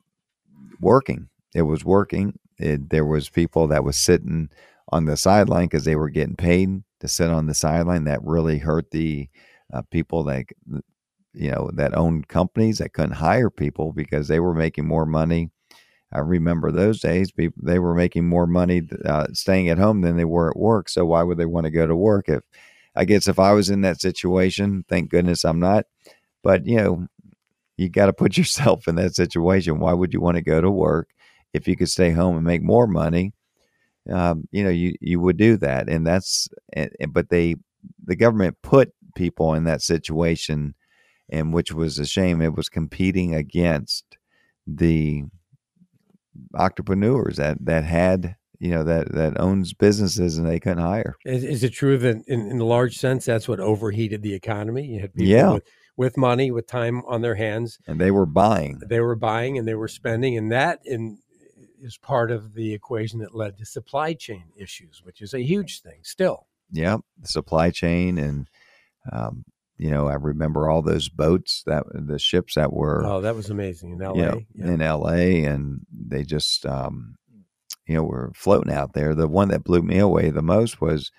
[0.79, 1.29] working.
[1.53, 2.39] It was working.
[2.57, 4.49] It, there was people that was sitting
[4.89, 8.05] on the sideline because they were getting paid to sit on the sideline.
[8.05, 9.29] That really hurt the
[9.73, 10.45] uh, people that
[11.33, 15.49] you know that owned companies that couldn't hire people because they were making more money.
[16.13, 20.15] I remember those days; people they were making more money uh, staying at home than
[20.15, 20.89] they were at work.
[20.89, 22.29] So why would they want to go to work?
[22.29, 22.43] If
[22.95, 25.85] I guess if I was in that situation, thank goodness I'm not.
[26.43, 27.07] But you know,
[27.77, 29.79] you got to put yourself in that situation.
[29.79, 31.09] Why would you want to go to work
[31.53, 33.33] if you could stay home and make more money?
[34.11, 36.47] Um, you know, you you would do that, and that's.
[37.09, 37.55] But they,
[38.05, 40.75] the government put people in that situation,
[41.29, 42.41] and which was a shame.
[42.41, 44.17] It was competing against
[44.67, 45.23] the
[46.55, 51.15] entrepreneurs that that had you know that that owns businesses and they couldn't hire.
[51.25, 54.85] Is, is it true that in, in a large sense that's what overheated the economy?
[54.85, 55.51] You had people yeah.
[55.53, 55.63] with,
[55.97, 58.79] with money, with time on their hands, and they were buying.
[58.87, 61.19] They were buying and they were spending, and that in
[61.81, 65.81] is part of the equation that led to supply chain issues, which is a huge
[65.81, 66.47] thing still.
[66.71, 68.47] Yeah, the supply chain and
[69.11, 69.43] um,
[69.77, 73.05] you know, I remember all those boats that the ships that were.
[73.05, 74.17] Oh, that was amazing in L.A.
[74.17, 74.67] You know, yeah.
[74.67, 75.43] In L.A.
[75.45, 77.15] and they just, um,
[77.87, 79.15] you know, were floating out there.
[79.15, 81.11] The one that blew me away the most was,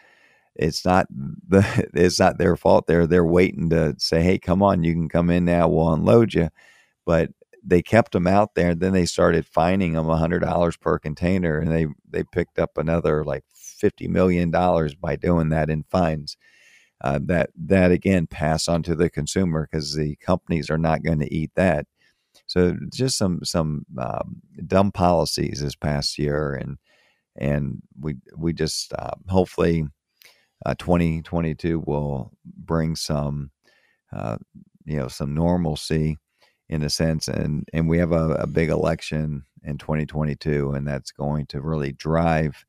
[0.54, 1.06] it's not
[1.48, 2.86] the, it's not their fault.
[2.86, 5.68] They're they're waiting to say, hey, come on, you can come in now.
[5.68, 6.50] We'll unload you.
[7.04, 7.30] But
[7.66, 8.70] they kept them out there.
[8.70, 12.58] And then they started fining them a hundred dollars per container, and they they picked
[12.60, 16.36] up another like fifty million dollars by doing that in fines
[17.04, 21.18] uh, that that again pass on to the consumer because the companies are not going
[21.18, 21.86] to eat that.
[22.46, 26.78] So just some some um, dumb policies this past year, and
[27.36, 29.84] and we we just uh, hopefully
[30.64, 33.50] uh, 2022 will bring some
[34.10, 34.38] uh,
[34.86, 36.16] you know some normalcy
[36.70, 41.12] in a sense, and and we have a, a big election in 2022, and that's
[41.12, 42.64] going to really drive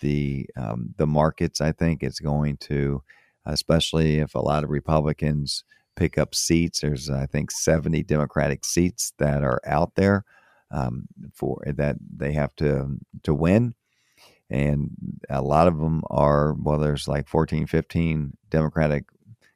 [0.00, 1.60] the um, the markets.
[1.60, 3.02] I think it's going to
[3.46, 5.64] especially if a lot of Republicans
[5.96, 6.80] pick up seats.
[6.80, 10.24] There's, I think, 70 Democratic seats that are out there
[10.70, 13.74] um, for that they have to to win,
[14.50, 14.90] and
[15.30, 16.54] a lot of them are.
[16.54, 19.04] Well, there's like 14, 15 Democratic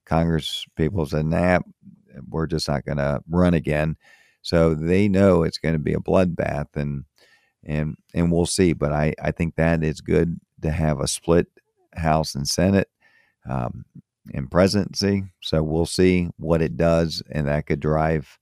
[0.06, 1.60] Congress people said, "Nah,
[2.28, 3.96] we're just not going to run again."
[4.42, 7.04] So they know it's going to be a bloodbath, and
[7.64, 8.72] and and we'll see.
[8.72, 11.48] But I I think that is good to have a split
[11.94, 12.88] House and Senate
[13.48, 13.84] um,
[14.32, 15.24] in presidency.
[15.40, 18.38] So we'll see what it does, and that could drive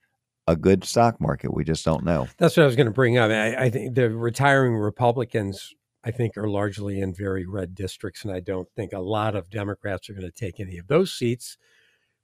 [0.46, 1.54] a good stock market.
[1.54, 2.28] We just don't know.
[2.38, 3.30] That's what I was going to bring up.
[3.30, 8.32] I, I think the retiring Republicans, I think, are largely in very red districts, and
[8.32, 11.56] I don't think a lot of Democrats are going to take any of those seats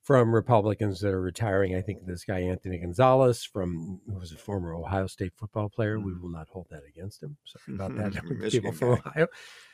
[0.02, 1.76] from Republicans that are retiring.
[1.76, 5.98] I think this guy Anthony Gonzalez, from who was a former Ohio State football player,
[5.98, 6.22] we mm-hmm.
[6.22, 7.36] will not hold that against him.
[7.44, 9.26] Sorry about that, people from Ohio.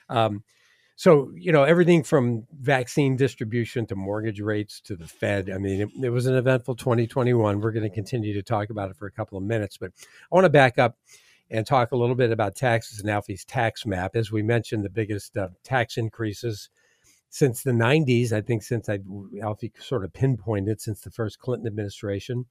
[0.09, 0.45] Um,
[0.99, 5.81] so you know everything from vaccine distribution to mortgage rates to the fed i mean
[5.81, 9.07] it, it was an eventful 2021 we're going to continue to talk about it for
[9.07, 10.99] a couple of minutes but i want to back up
[11.51, 14.91] and talk a little bit about taxes and alfie's tax map as we mentioned the
[14.91, 16.69] biggest uh, tax increases
[17.31, 18.99] since the 90s i think since i
[19.41, 22.45] alfie sort of pinpointed since the first clinton administration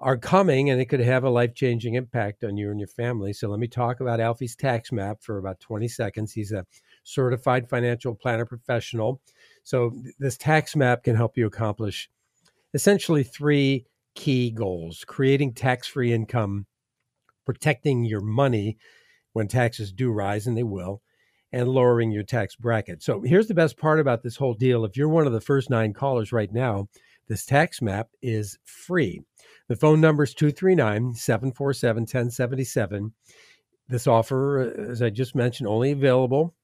[0.00, 3.32] are coming and it could have a life changing impact on you and your family.
[3.32, 6.32] So let me talk about Alfie's tax map for about 20 seconds.
[6.32, 6.66] He's a
[7.04, 9.20] certified financial planner professional.
[9.62, 12.10] So this tax map can help you accomplish
[12.72, 16.66] essentially three key goals creating tax free income,
[17.46, 18.76] protecting your money
[19.32, 21.02] when taxes do rise, and they will,
[21.52, 23.02] and lowering your tax bracket.
[23.02, 24.84] So here's the best part about this whole deal.
[24.84, 26.88] If you're one of the first nine callers right now,
[27.28, 29.22] this tax map is free.
[29.68, 33.12] The phone number is 239 747 1077.
[33.88, 36.54] This offer, uh, as I just mentioned, only available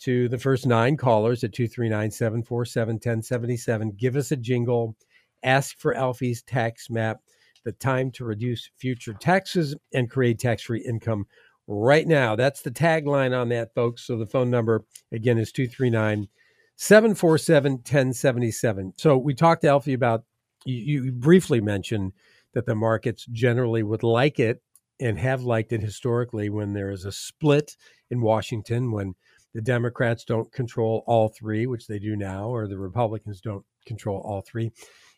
[0.00, 3.92] to the first nine callers at 239 747 1077.
[3.92, 4.96] Give us a jingle.
[5.42, 7.20] Ask for Alfie's tax map,
[7.64, 11.26] the time to reduce future taxes and create tax free income
[11.66, 12.36] right now.
[12.36, 14.06] That's the tagline on that, folks.
[14.06, 16.28] So the phone number, again, is 239
[16.76, 18.92] 747 1077.
[18.96, 20.24] So we talked to Alfie about,
[20.64, 22.12] you, you briefly mentioned
[22.54, 24.62] that the markets generally would like it
[25.00, 27.76] and have liked it historically when there is a split
[28.10, 29.14] in Washington, when
[29.54, 34.20] the Democrats don't control all three, which they do now, or the Republicans don't control
[34.24, 34.70] all three.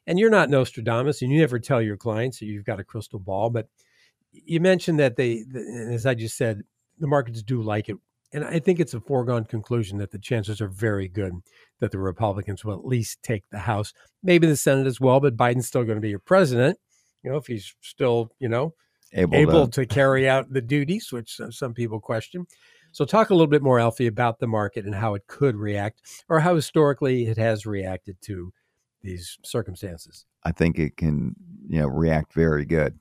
[0.06, 3.18] And you're not Nostradamus, and you never tell your clients that you've got a crystal
[3.18, 3.50] ball.
[3.50, 3.68] But
[4.32, 5.44] you mentioned that they,
[5.90, 6.62] as I just said,
[6.98, 7.96] the markets do like it.
[8.32, 11.32] And I think it's a foregone conclusion that the chances are very good
[11.80, 15.18] that the Republicans will at least take the House, maybe the Senate as well.
[15.20, 16.78] But Biden's still going to be your president.
[17.22, 18.74] You know, if he's still, you know,
[19.12, 22.46] able, able to, to carry out the duties, which uh, some people question.
[22.98, 26.02] So, talk a little bit more, Alfie, about the market and how it could react,
[26.28, 28.52] or how historically it has reacted to
[29.02, 30.26] these circumstances.
[30.42, 31.36] I think it can,
[31.68, 32.98] you know, react very good.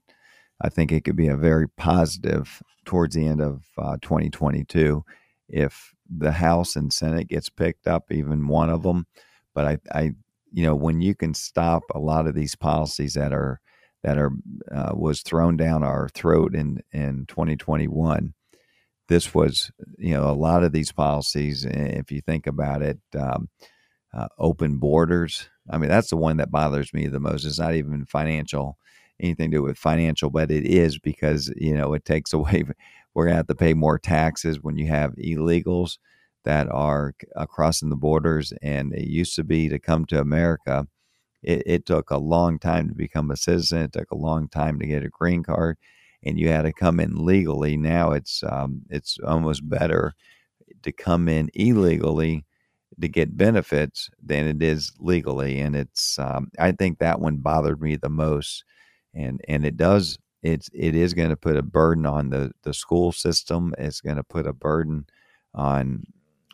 [0.61, 5.03] I think it could be a very positive towards the end of uh, 2022
[5.49, 9.07] if the House and Senate gets picked up, even one of them.
[9.55, 10.11] But I, I,
[10.53, 13.59] you know, when you can stop a lot of these policies that are
[14.03, 14.31] that are
[14.71, 18.35] uh, was thrown down our throat in in 2021.
[19.07, 21.65] This was, you know, a lot of these policies.
[21.65, 23.49] If you think about it, um,
[24.13, 25.49] uh, open borders.
[25.69, 27.45] I mean, that's the one that bothers me the most.
[27.45, 28.77] It's not even financial,
[29.19, 32.63] anything to do with financial, but it is because you know it takes away.
[33.13, 35.97] We're gonna have to pay more taxes when you have illegals
[36.45, 37.13] that are
[37.49, 40.87] crossing the borders, and it used to be to come to America
[41.43, 43.83] it, it took a long time to become a citizen.
[43.83, 45.77] It took a long time to get a green card,
[46.23, 47.77] and you had to come in legally.
[47.77, 50.13] Now it's um, it's almost better
[50.83, 52.45] to come in illegally
[53.01, 57.81] to get benefits than it is legally, and it's um, I think that one bothered
[57.81, 58.63] me the most,
[59.13, 62.73] and and it does it's it is going to put a burden on the the
[62.73, 63.73] school system.
[63.77, 65.05] It's going to put a burden
[65.53, 66.05] on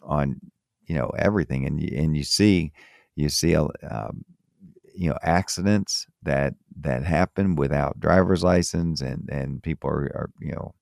[0.03, 0.39] on
[0.87, 2.71] you know everything, and you, and you see
[3.15, 4.25] you see um,
[4.95, 10.51] you know accidents that that happen without driver's license and and people are, are you
[10.51, 10.73] know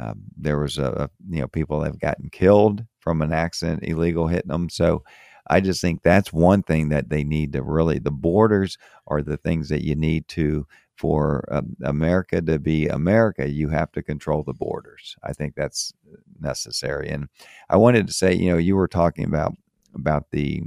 [0.00, 4.26] um, there was a, a, you know people have gotten killed from an accident illegal
[4.26, 5.02] hitting them so
[5.48, 9.36] i just think that's one thing that they need to really the borders are the
[9.36, 14.42] things that you need to for um, america to be america you have to control
[14.42, 15.16] the borders.
[15.24, 15.92] I think that's
[16.40, 17.08] necessary.
[17.08, 17.28] And
[17.70, 19.56] i wanted to say you know you were talking about
[19.94, 20.62] about the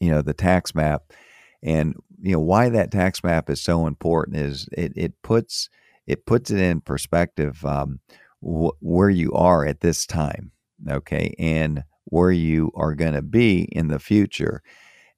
[0.00, 1.12] you know the tax map
[1.62, 5.68] and you know why that tax map is so important is it it puts
[6.06, 8.00] it puts it in perspective um,
[8.40, 10.50] wh- where you are at this time,
[10.88, 14.62] okay, and where you are going to be in the future,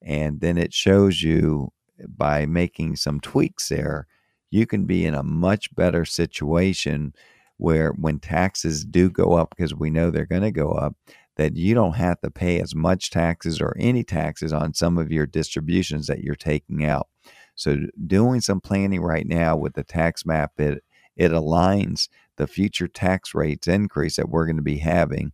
[0.03, 1.72] and then it shows you
[2.16, 4.07] by making some tweaks there,
[4.51, 7.12] you can be in a much better situation
[7.59, 10.94] where when taxes do go up because we know they're going to go up
[11.41, 15.11] that you don't have to pay as much taxes or any taxes on some of
[15.11, 17.09] your distributions that you're taking out.
[17.55, 20.84] So doing some planning right now with the tax map, it
[21.16, 25.32] it aligns the future tax rates increase that we're going to be having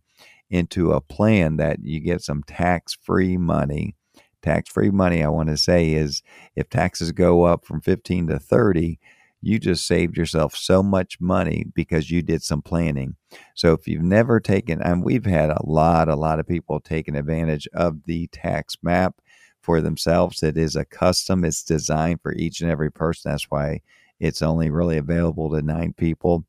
[0.49, 3.93] into a plan that you get some tax-free money.
[4.41, 6.23] Tax-free money, I want to say, is
[6.55, 8.97] if taxes go up from 15 to 30,
[9.41, 13.15] you just saved yourself so much money because you did some planning.
[13.55, 17.15] So if you've never taken, and we've had a lot, a lot of people taking
[17.15, 19.15] advantage of the tax map
[19.61, 20.43] for themselves.
[20.43, 23.31] It is a custom, it's designed for each and every person.
[23.31, 23.81] That's why
[24.19, 26.45] it's only really available to nine people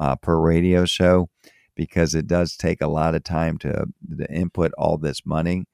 [0.00, 1.28] uh, per radio show
[1.74, 3.86] because it does take a lot of time to,
[4.18, 5.66] to input all this money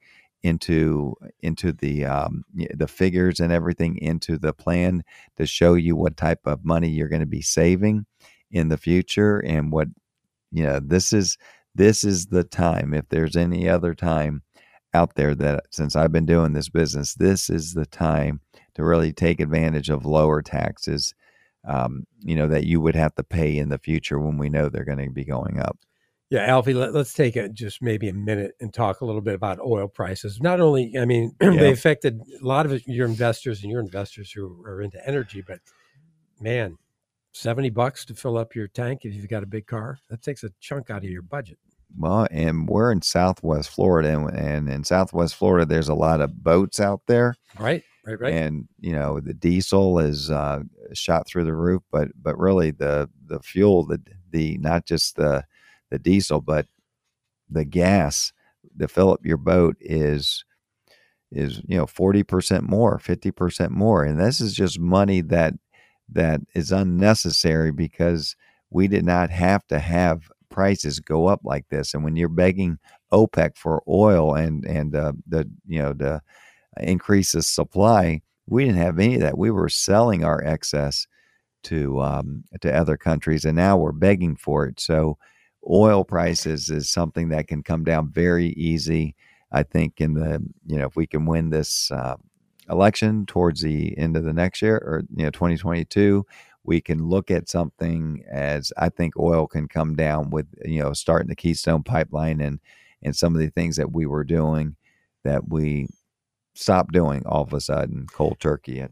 [0.43, 5.03] into into the um, the figures and everything into the plan
[5.37, 8.05] to show you what type of money you're going to be saving
[8.51, 9.87] in the future and what
[10.51, 11.37] you know this is
[11.75, 14.41] this is the time if there's any other time
[14.93, 18.39] out there that since I've been doing this business this is the time
[18.75, 21.13] to really take advantage of lower taxes
[21.67, 24.69] um, you know that you would have to pay in the future when we know
[24.69, 25.77] they're going to be going up
[26.29, 29.33] yeah, Alfie, let, us take a, just maybe a minute and talk a little bit
[29.33, 30.39] about oil prices.
[30.39, 31.51] Not only, I mean, yeah.
[31.51, 35.59] they affected a lot of your investors and your investors who are into energy, but
[36.39, 36.77] man,
[37.31, 40.43] 70 bucks to fill up your tank if you've got a big car, that takes
[40.43, 41.57] a chunk out of your budget.
[41.97, 46.43] Well, and we're in Southwest Florida, and, and in Southwest Florida, there's a lot of
[46.43, 47.33] boats out there.
[47.59, 48.33] Right, right, right.
[48.33, 50.61] And you know, the diesel is uh,
[50.93, 53.99] shot through the roof, but but really the the fuel, the
[54.29, 55.43] the not just the
[55.89, 56.67] the diesel, but
[57.49, 58.31] the gas
[58.79, 60.45] to fill up your boat is
[61.31, 65.53] is you know 40% more 50% more and this is just money that
[66.11, 68.35] that is unnecessary because
[68.71, 72.79] we did not have to have prices go up like this and when you're begging
[73.11, 76.21] OPEC for oil and and uh, the you know the
[76.79, 79.37] increase the supply we didn't have any of that.
[79.37, 81.07] We were selling our excess
[81.65, 84.79] to um, to other countries and now we're begging for it.
[84.79, 85.17] So
[85.67, 89.15] oil prices is something that can come down very easy.
[89.51, 92.15] I think in the you know if we can win this uh,
[92.69, 96.25] election towards the end of the next year or you know 2022,
[96.63, 100.93] we can look at something as I think oil can come down with you know
[100.93, 102.59] starting the Keystone pipeline and
[103.01, 104.75] and some of the things that we were doing
[105.23, 105.87] that we
[106.53, 108.85] stopped doing all of a sudden cold turkey.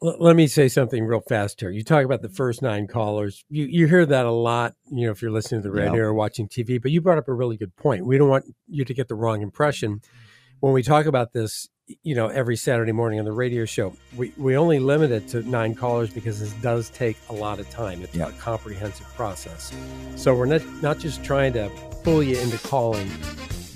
[0.00, 1.70] Let me say something real fast here.
[1.70, 2.36] You talk about the mm-hmm.
[2.36, 3.44] first nine callers.
[3.48, 6.14] You you hear that a lot, you know, if you're listening to the radio or
[6.14, 6.80] watching TV.
[6.80, 8.06] But you brought up a really good point.
[8.06, 10.00] We don't want you to get the wrong impression
[10.60, 11.68] when we talk about this.
[12.02, 15.42] You know, every Saturday morning on the radio show, we, we only limit it to
[15.48, 18.02] nine callers because this does take a lot of time.
[18.02, 19.72] It's a comprehensive process.
[20.14, 21.70] So we're not not just trying to
[22.04, 23.10] pull you into calling.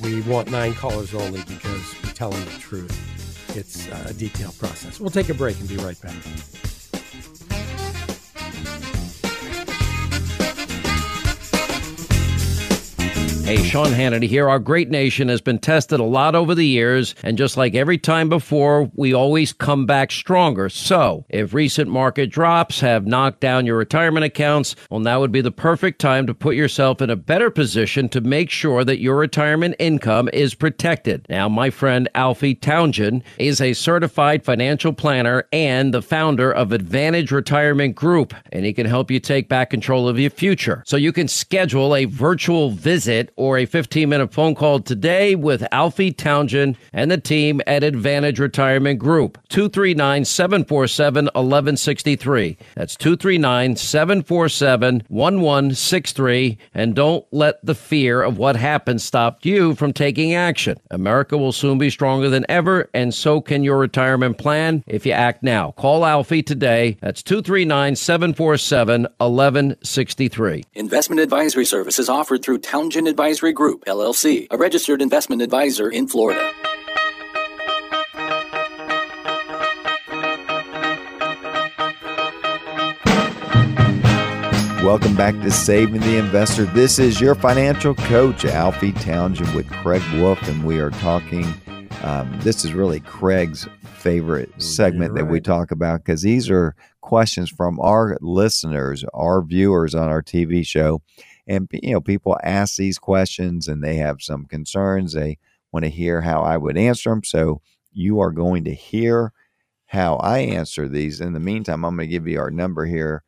[0.02, 3.21] We want nine callers only because we tell them the truth
[3.56, 5.00] it's uh, a detailed process.
[5.00, 6.14] We'll take a break and be right back.
[13.52, 14.48] Hey, Sean Hannity here.
[14.48, 17.98] Our great nation has been tested a lot over the years, and just like every
[17.98, 20.70] time before, we always come back stronger.
[20.70, 25.42] So, if recent market drops have knocked down your retirement accounts, well, now would be
[25.42, 29.16] the perfect time to put yourself in a better position to make sure that your
[29.16, 31.26] retirement income is protected.
[31.28, 37.30] Now, my friend Alfie Townsend is a certified financial planner and the founder of Advantage
[37.30, 40.82] Retirement Group, and he can help you take back control of your future.
[40.86, 45.66] So, you can schedule a virtual visit or a 15 minute phone call today with
[45.72, 49.36] Alfie Townsend and the team at Advantage Retirement Group.
[49.48, 52.56] 239 747 1163.
[52.76, 56.58] That's 239 747 1163.
[56.72, 60.78] And don't let the fear of what happened stop you from taking action.
[60.92, 65.10] America will soon be stronger than ever, and so can your retirement plan if you
[65.10, 65.72] act now.
[65.72, 66.96] Call Alfie today.
[67.00, 70.64] That's 239 747 1163.
[70.74, 76.52] Investment advisory services offered through Townsend Advisory Group, LLC, a registered investment advisor in Florida.
[84.82, 86.64] Welcome back to Saving the Investor.
[86.64, 91.46] This is your financial coach, Alfie Townsend, with Craig Wolf, and we are talking.
[92.02, 97.50] Um, this is really Craig's favorite segment that we talk about because these are questions
[97.50, 101.02] from our listeners, our viewers on our TV show.
[101.52, 105.12] And, you know, people ask these questions and they have some concerns.
[105.12, 105.38] They
[105.70, 107.22] want to hear how I would answer them.
[107.24, 107.60] So
[107.92, 109.32] you are going to hear
[109.84, 111.20] how I answer these.
[111.20, 113.22] In the meantime, I'm going to give you our number here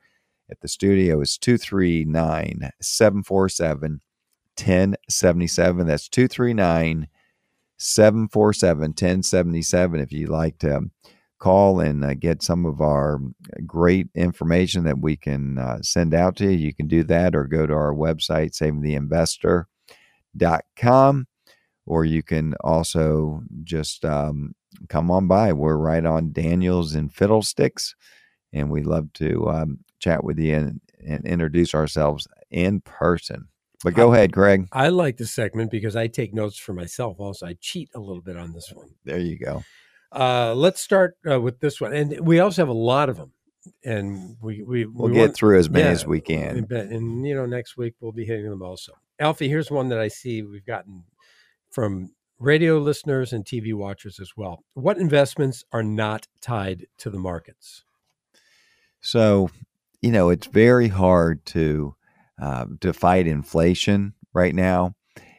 [0.50, 4.00] at the studio is 239 747
[4.56, 5.86] 1077.
[5.86, 7.08] That's 239
[7.76, 10.00] 747 1077.
[10.00, 10.80] If you'd like to
[11.38, 13.20] call and uh, get some of our
[13.66, 17.44] great information that we can uh, send out to you, you can do that or
[17.44, 21.26] go to our website, savingtheinvestor.com,
[21.86, 24.54] or you can also just um,
[24.88, 25.52] come on by.
[25.52, 27.94] We're right on Daniels and Fiddlesticks,
[28.52, 33.48] and we love to um, chat with you and, and introduce ourselves in person.
[33.82, 34.68] But go I, ahead, Greg.
[34.72, 37.20] I like this segment because I take notes for myself.
[37.20, 38.88] Also, I cheat a little bit on this one.
[39.04, 39.62] There you go.
[40.14, 43.32] Uh, let's start uh, with this one, and we also have a lot of them,
[43.84, 46.66] and we we we'll we get want, through as many yeah, as we can.
[46.70, 48.92] And, you know, next week we'll be hitting them also.
[49.18, 51.04] Alfie, here's one that I see we've gotten
[51.70, 54.62] from radio listeners and TV watchers as well.
[54.74, 57.84] What investments are not tied to the markets?
[59.00, 59.50] So
[60.00, 61.96] you know, it's very hard to
[62.40, 64.94] uh, to fight inflation right now.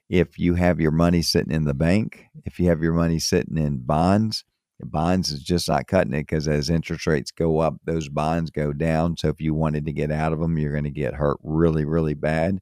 [0.10, 3.58] If you have your money sitting in the bank, if you have your money sitting
[3.58, 4.44] in bonds,
[4.82, 8.74] bonds is just not cutting it because as interest rates go up, those bonds go
[8.74, 9.18] down.
[9.18, 11.86] So if you wanted to get out of them, you're going to get hurt really,
[11.86, 12.60] really bad.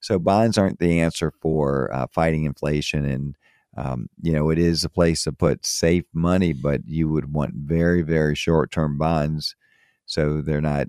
[0.00, 3.36] So bonds aren't the answer for uh, fighting inflation, and
[3.76, 7.54] um, you know it is a place to put safe money, but you would want
[7.54, 9.54] very, very short-term bonds
[10.10, 10.88] so they're not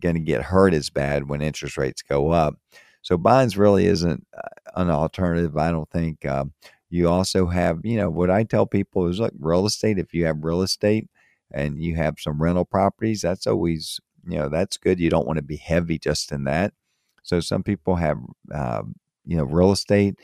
[0.00, 2.56] going to get hurt as bad when interest rates go up.
[3.00, 5.56] So bonds really isn't uh, an alternative.
[5.56, 6.24] I don't think.
[6.24, 6.46] Uh,
[6.90, 9.98] you also have, you know, what I tell people is like real estate.
[9.98, 11.08] If you have real estate
[11.52, 15.00] and you have some rental properties, that's always, you know, that's good.
[15.00, 16.72] You don't want to be heavy just in that.
[17.22, 18.18] So some people have,
[18.54, 18.82] uh,
[19.26, 20.18] you know, real estate.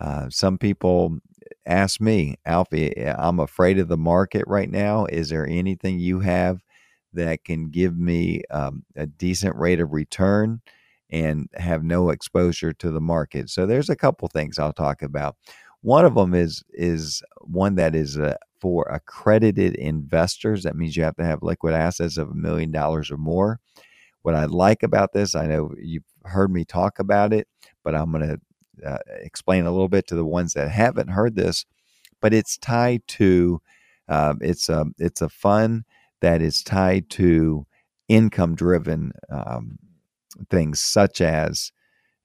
[0.00, 1.18] Uh, some people
[1.66, 5.06] ask me, Alfie, I'm afraid of the market right now.
[5.06, 6.60] Is there anything you have
[7.12, 10.60] that can give me um, a decent rate of return
[11.10, 13.50] and have no exposure to the market.
[13.50, 15.36] So there's a couple things I'll talk about.
[15.82, 20.62] One of them is is one that is uh, for accredited investors.
[20.62, 23.60] That means you have to have liquid assets of a million dollars or more.
[24.22, 27.48] What I like about this, I know you've heard me talk about it,
[27.82, 31.36] but I'm going to uh, explain a little bit to the ones that haven't heard
[31.36, 31.64] this.
[32.20, 33.62] But it's tied to
[34.08, 35.84] um, it's a it's a fund
[36.20, 37.66] that is tied to
[38.08, 39.78] income driven um,
[40.50, 41.72] things such as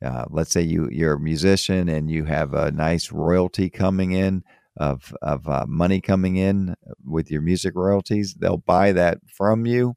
[0.03, 4.43] uh, let's say you you're a musician and you have a nice royalty coming in
[4.77, 6.75] of of uh, money coming in
[7.05, 8.35] with your music royalties.
[8.35, 9.95] They'll buy that from you,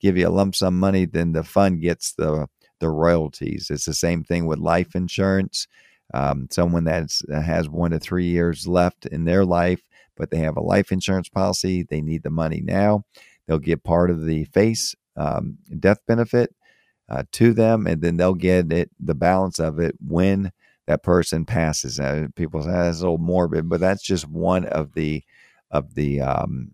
[0.00, 2.46] give you a lump sum money, then the fund gets the
[2.80, 3.68] the royalties.
[3.70, 5.66] It's the same thing with life insurance.
[6.14, 9.82] Um, someone that has one to three years left in their life,
[10.16, 13.04] but they have a life insurance policy, they need the money now.
[13.46, 16.54] They'll get part of the face um, death benefit
[17.08, 20.52] uh, to them, and then they'll get it the balance of it when
[20.86, 22.00] that person passes.
[22.00, 25.22] Uh, people say that's a little morbid, but that's just one of the
[25.70, 26.72] of the um,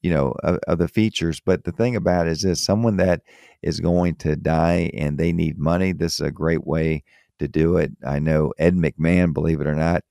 [0.00, 1.40] you know of, of, the features.
[1.40, 3.22] But the thing about it is this: someone that
[3.62, 5.92] is going to die and they need money.
[5.92, 7.04] This is a great way
[7.38, 7.92] to do it.
[8.06, 10.04] I know Ed McMahon, believe it or not,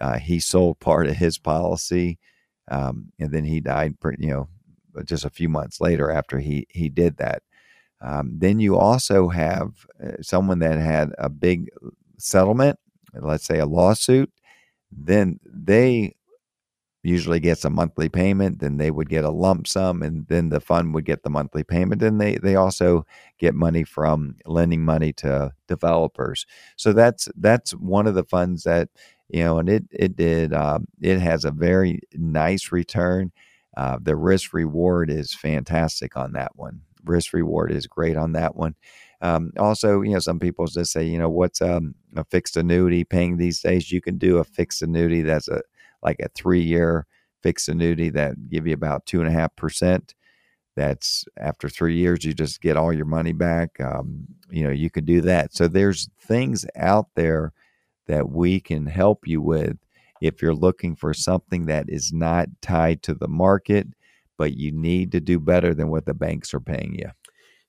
[0.00, 2.18] uh, he sold part of his policy,
[2.70, 3.94] um, and then he died.
[4.18, 4.48] You know,
[5.04, 7.42] just a few months later after he he did that.
[8.00, 9.70] Um, then you also have
[10.02, 11.68] uh, someone that had a big
[12.18, 12.78] settlement,
[13.14, 14.30] let's say a lawsuit.
[14.92, 16.14] Then they
[17.02, 18.58] usually gets a monthly payment.
[18.60, 21.64] Then they would get a lump sum, and then the fund would get the monthly
[21.64, 22.02] payment.
[22.02, 23.06] And they they also
[23.38, 26.46] get money from lending money to developers.
[26.76, 28.88] So that's that's one of the funds that
[29.28, 33.32] you know, and it it did uh, it has a very nice return.
[33.76, 36.80] Uh, the risk reward is fantastic on that one.
[37.08, 38.74] Risk reward is great on that one.
[39.20, 43.04] Um, also, you know, some people just say, you know, what's um, a fixed annuity
[43.04, 43.90] paying these days?
[43.90, 45.62] You can do a fixed annuity that's a
[46.02, 47.06] like a three year
[47.42, 50.14] fixed annuity that give you about two and a half percent.
[50.76, 53.80] That's after three years, you just get all your money back.
[53.80, 55.52] Um, you know, you can do that.
[55.52, 57.52] So there's things out there
[58.06, 59.76] that we can help you with
[60.20, 63.88] if you're looking for something that is not tied to the market,
[64.38, 67.10] but you need to do better than what the banks are paying you.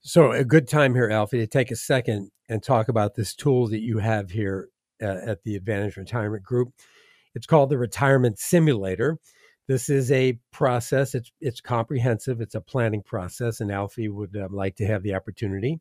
[0.02, 3.68] So, a good time here, Alfie, to take a second and talk about this tool
[3.68, 4.70] that you have here
[5.02, 6.70] uh, at the Advantage Retirement Group.
[7.36, 9.18] It's called the Retirement Simulator.
[9.68, 11.14] This is a process.
[11.14, 12.42] It's it's comprehensive.
[12.42, 15.80] It's a planning process, and Alfie would uh, like to have the opportunity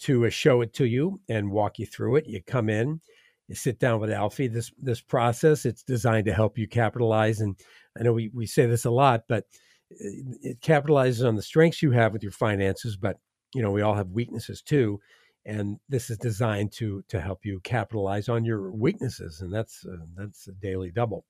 [0.00, 2.26] to uh, show it to you and walk you through it.
[2.26, 3.00] You come in,
[3.48, 4.48] you sit down with Alfie.
[4.48, 7.40] This this process it's designed to help you capitalize.
[7.40, 7.56] And
[7.98, 9.44] I know we we say this a lot, but
[9.90, 12.96] it, it capitalizes on the strengths you have with your finances.
[12.96, 13.18] But
[13.54, 15.00] you know we all have weaknesses too,
[15.44, 20.04] and this is designed to to help you capitalize on your weaknesses, and that's uh,
[20.16, 21.24] that's a daily double.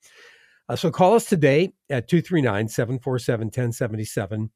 [0.69, 4.51] Uh, so call us today at 239 747 1077.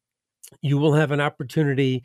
[0.63, 2.03] You will have an opportunity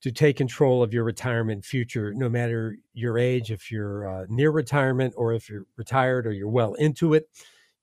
[0.00, 4.52] to take control of your retirement future, no matter your age, if you're uh, near
[4.52, 7.28] retirement or if you're retired or you're well into it.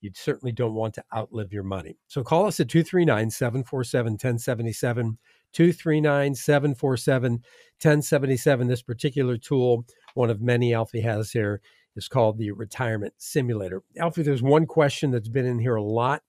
[0.01, 1.97] You certainly don't want to outlive your money.
[2.07, 5.17] So call us at 239 747 1077.
[5.53, 8.67] 239 747 1077.
[8.67, 11.61] This particular tool, one of many Alfie has here,
[11.95, 13.81] is called the Retirement Simulator.
[13.97, 16.21] Alfie, there's one question that's been in here a lot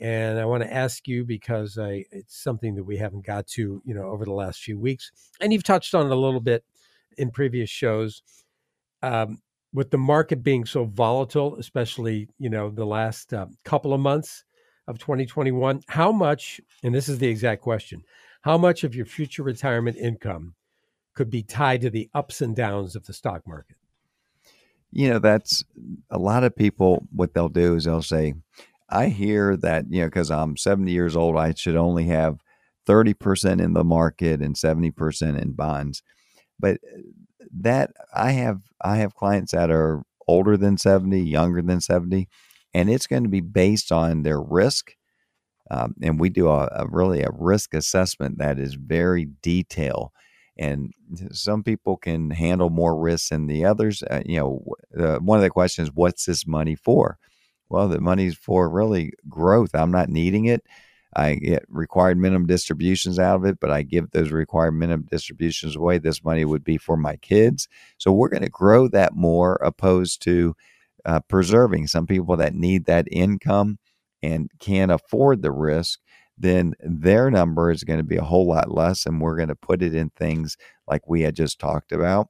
[0.00, 3.82] and I want to ask you because I, it's something that we haven't got to,
[3.84, 6.64] you know, over the last few weeks, and you've touched on it a little bit
[7.18, 8.22] in previous shows.
[9.02, 14.00] Um, with the market being so volatile, especially you know the last uh, couple of
[14.00, 14.44] months
[14.88, 16.60] of 2021, how much?
[16.82, 18.02] And this is the exact question:
[18.42, 20.54] How much of your future retirement income
[21.14, 23.76] could be tied to the ups and downs of the stock market?
[24.90, 25.64] You know, that's
[26.10, 27.06] a lot of people.
[27.10, 28.34] What they'll do is they'll say,
[28.90, 32.38] I hear that, you know, because I'm 70 years old, I should only have
[32.86, 36.02] 30% in the market and 70% in bonds.
[36.62, 37.02] But uh,
[37.60, 42.28] that I have I have clients that are older than 70, younger than 70,
[42.72, 44.92] and it's going to be based on their risk.
[45.70, 50.10] Um, and we do a, a, really a risk assessment that is very detailed.
[50.58, 50.92] And
[51.32, 54.02] some people can handle more risks than the others.
[54.02, 54.64] Uh, you know,
[54.98, 57.18] uh, one of the questions, what's this money for?
[57.70, 59.74] Well, the money's for really growth.
[59.74, 60.62] I'm not needing it.
[61.14, 65.76] I get required minimum distributions out of it, but I give those required minimum distributions
[65.76, 65.98] away.
[65.98, 67.68] This money would be for my kids.
[67.98, 70.54] So we're going to grow that more opposed to
[71.04, 71.88] uh, preserving.
[71.88, 73.78] Some people that need that income
[74.22, 76.00] and can't afford the risk,
[76.38, 79.04] then their number is going to be a whole lot less.
[79.04, 80.56] And we're going to put it in things
[80.86, 82.28] like we had just talked about,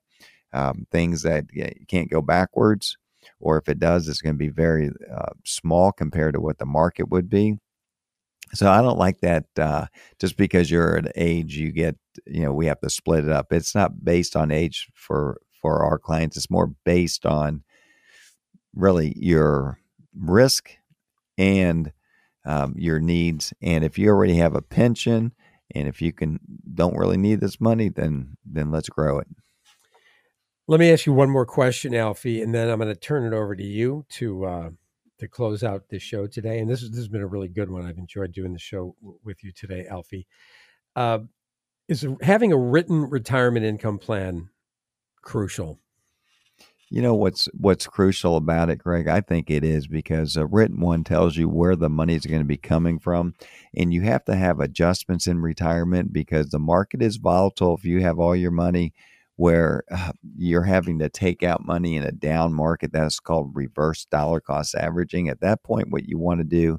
[0.53, 2.97] um, things that you can't go backwards
[3.41, 6.67] or if it does, it's going to be very uh, small compared to what the
[6.67, 7.59] market would be.
[8.55, 9.45] So I don't like that.
[9.57, 9.87] Uh,
[10.19, 11.97] just because you're at age, you get
[12.27, 13.53] you know we have to split it up.
[13.53, 16.37] It's not based on age for for our clients.
[16.37, 17.63] It's more based on
[18.75, 19.79] really your
[20.15, 20.71] risk
[21.39, 21.93] and
[22.45, 23.53] um, your needs.
[23.63, 25.33] And if you already have a pension,
[25.75, 26.41] and if you can
[26.75, 29.29] don't really need this money, then then let's grow it.
[30.69, 33.37] Let me ask you one more question, Alfie, and then I'm going to turn it
[33.37, 34.71] over to you to uh,
[35.23, 37.71] to close out this show today, and this, is, this has been a really good
[37.71, 37.87] one.
[37.87, 40.27] I've enjoyed doing the show with you today, Alfie.
[40.97, 41.21] Uh,
[41.89, 44.49] is having a written retirement income plan
[45.23, 45.79] crucial?
[46.91, 49.09] You know what's what's crucial about it, Greg?
[49.09, 52.43] I think it is because a written one tells you where the money is going
[52.43, 53.35] to be coming from,
[53.75, 57.77] and you have to have adjustments in retirement because the market is volatile.
[57.77, 58.93] If you have all your money
[59.43, 64.05] where uh, you're having to take out money in a down market, that's called reverse
[64.05, 65.29] dollar cost averaging.
[65.29, 66.79] At that point, what you want to do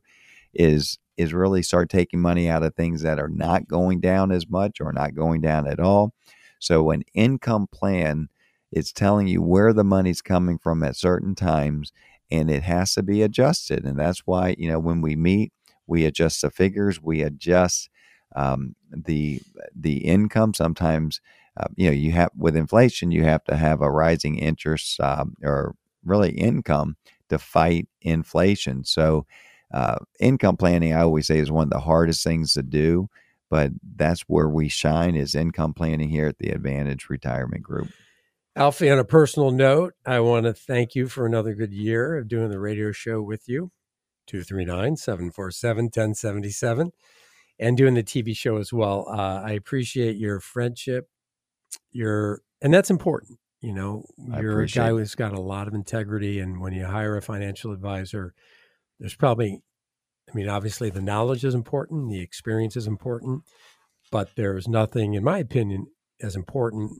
[0.53, 4.49] is is really start taking money out of things that are not going down as
[4.49, 6.13] much or not going down at all.
[6.59, 8.29] So an income plan
[8.71, 11.91] it's telling you where the money's coming from at certain times,
[12.31, 13.83] and it has to be adjusted.
[13.83, 15.51] And that's why, you know, when we meet,
[15.85, 17.89] we adjust the figures, we adjust
[18.35, 19.41] um, the
[19.75, 20.53] the income.
[20.53, 21.19] Sometimes,
[21.57, 25.35] uh, you know, you have with inflation, you have to have a rising interest um,
[25.43, 26.97] or really income
[27.29, 28.83] to fight inflation.
[28.83, 29.25] So,
[29.73, 33.09] uh, income planning, I always say, is one of the hardest things to do,
[33.49, 37.89] but that's where we shine is income planning here at the Advantage Retirement Group.
[38.55, 42.27] Alfie, on a personal note, I want to thank you for another good year of
[42.27, 43.71] doing the radio show with you.
[44.27, 46.91] 239 747 1077
[47.59, 49.07] and doing the TV show as well.
[49.09, 51.07] Uh, I appreciate your friendship,
[51.91, 53.39] your, and that's important.
[53.61, 56.39] You know, you're a guy who's got a lot of integrity.
[56.39, 58.33] And when you hire a financial advisor,
[58.99, 59.61] there's probably,
[60.29, 63.43] I mean, obviously the knowledge is important, the experience is important,
[64.11, 65.87] but there's nothing, in my opinion,
[66.21, 66.91] as important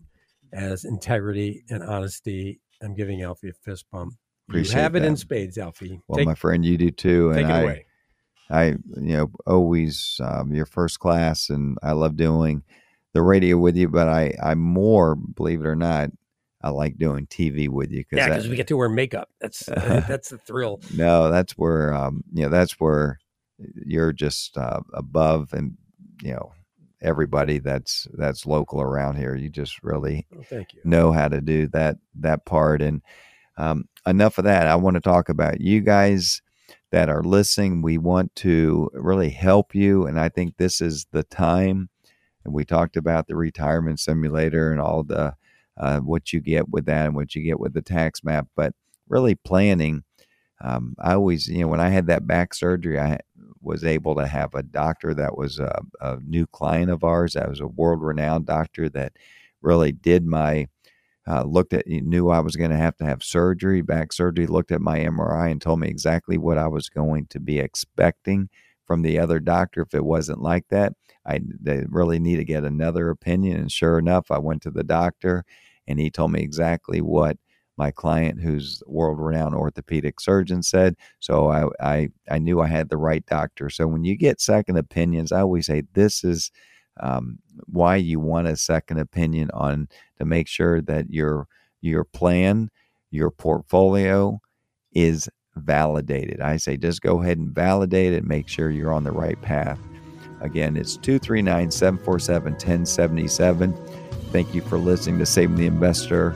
[0.53, 2.61] as integrity and honesty.
[2.81, 4.13] I'm giving Alfie a fist bump.
[4.49, 6.01] Appreciate you have it in spades, Alfie.
[6.07, 7.33] Well, take, my friend, you do too.
[7.33, 7.85] Take and it I, away.
[8.49, 12.63] I, you know, always um, your first class, and I love doing
[13.13, 13.87] the radio with you.
[13.87, 16.09] But I, I more, believe it or not,
[16.61, 18.05] I like doing TV with you.
[18.05, 19.29] Cause yeah, because we get to wear makeup.
[19.41, 20.79] That's that's the thrill.
[20.95, 23.19] No, that's where um, you know that's where
[23.85, 25.77] you're just uh, above and
[26.21, 26.53] you know
[27.01, 29.35] everybody that's that's local around here.
[29.35, 30.81] You just really oh, thank you.
[30.85, 32.81] know how to do that that part.
[32.81, 33.01] And
[33.57, 34.67] um, enough of that.
[34.67, 36.41] I want to talk about you guys
[36.91, 37.81] that are listening.
[37.81, 41.89] We want to really help you, and I think this is the time.
[42.45, 45.35] And we talked about the retirement simulator and all the
[45.77, 48.73] uh, what you get with that and what you get with the tax map, but
[49.09, 50.03] really planning.
[50.61, 53.19] Um, I always, you know, when I had that back surgery, I
[53.61, 57.33] was able to have a doctor that was a, a new client of ours.
[57.33, 59.13] That was a world renowned doctor that
[59.61, 60.67] really did my
[61.25, 64.45] uh, looked at knew I was going to have to have surgery, back surgery.
[64.45, 68.49] Looked at my MRI and told me exactly what I was going to be expecting
[68.85, 69.81] from the other doctor.
[69.81, 70.93] If it wasn't like that,
[71.25, 73.59] I they really need to get another opinion.
[73.59, 75.45] And sure enough, I went to the doctor,
[75.87, 77.37] and he told me exactly what
[77.77, 80.95] my client, who's world renowned orthopedic surgeon, said.
[81.19, 83.69] So I, I, I knew I had the right doctor.
[83.69, 86.51] So when you get second opinions, I always say this is
[86.99, 89.87] um, why you want a second opinion on
[90.19, 91.47] to make sure that your
[91.81, 92.69] your plan,
[93.11, 94.39] your portfolio
[94.93, 96.41] is validated.
[96.41, 99.79] I say just go ahead and validate it, make sure you're on the right path.
[100.41, 103.73] Again, it's 239 747 1077.
[104.31, 106.35] Thank you for listening to Saving the Investor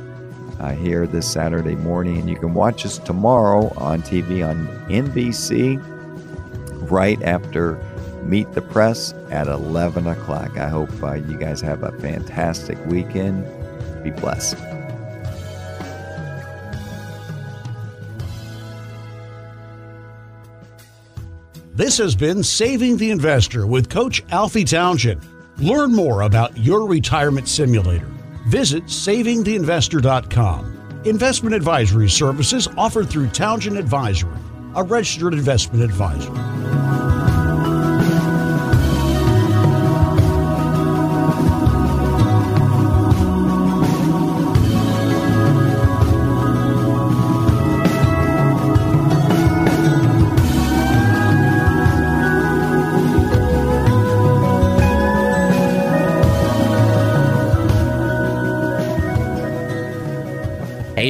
[0.60, 2.18] uh, here this Saturday morning.
[2.20, 5.82] And you can watch us tomorrow on TV on NBC
[6.90, 7.84] right after
[8.24, 10.58] Meet the Press at 11 o'clock.
[10.58, 13.46] I hope uh, you guys have a fantastic weekend.
[14.04, 14.58] Be blessed.
[21.78, 25.22] This has been Saving the Investor with Coach Alfie Townsend.
[25.60, 28.08] Learn more about your retirement simulator
[28.48, 31.02] Visit savingtheinvestor.com.
[31.06, 34.40] Investment advisory services offered through Townsend Advisory,
[34.74, 36.57] a registered investment advisor.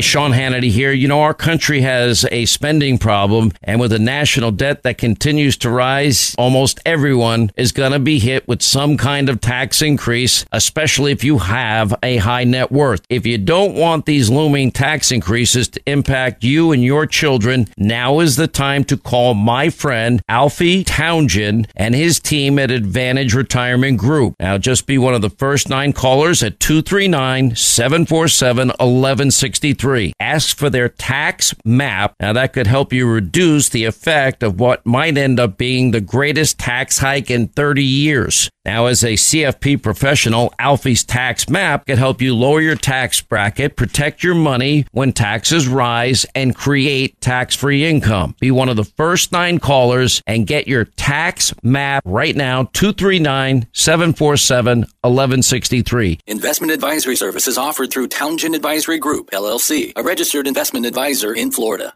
[0.08, 0.93] Sean Hannity here.
[0.93, 5.58] You know, our country has a spending problem, and with a national debt that continues
[5.58, 10.45] to rise, almost everyone is going to be hit with some kind of tax increase,
[10.53, 13.01] especially if you have a high net worth.
[13.10, 18.22] If you don't want these looming tax increases to impact you and your children, now
[18.22, 23.97] is the time to call my friend Alfie Townsend and his team at Advantage Retirement
[23.97, 24.36] Group.
[24.39, 29.97] Now, just be one of the first nine callers at 239 747 1163.
[29.98, 30.14] Free.
[30.20, 32.14] Ask for their tax map.
[32.20, 36.02] Now, that could help you reduce the effect of what might end up being the
[36.02, 38.50] greatest tax hike in 30 years.
[38.68, 43.78] Now, as a CFP professional, Alfie's tax map can help you lower your tax bracket,
[43.78, 48.36] protect your money when taxes rise, and create tax free income.
[48.41, 53.68] Be one of the first nine callers and get your tax map right now 239
[53.72, 56.20] 747 1163.
[56.28, 61.93] Investment advisory services offered through Townsend Advisory Group, LLC, a registered investment advisor in Florida.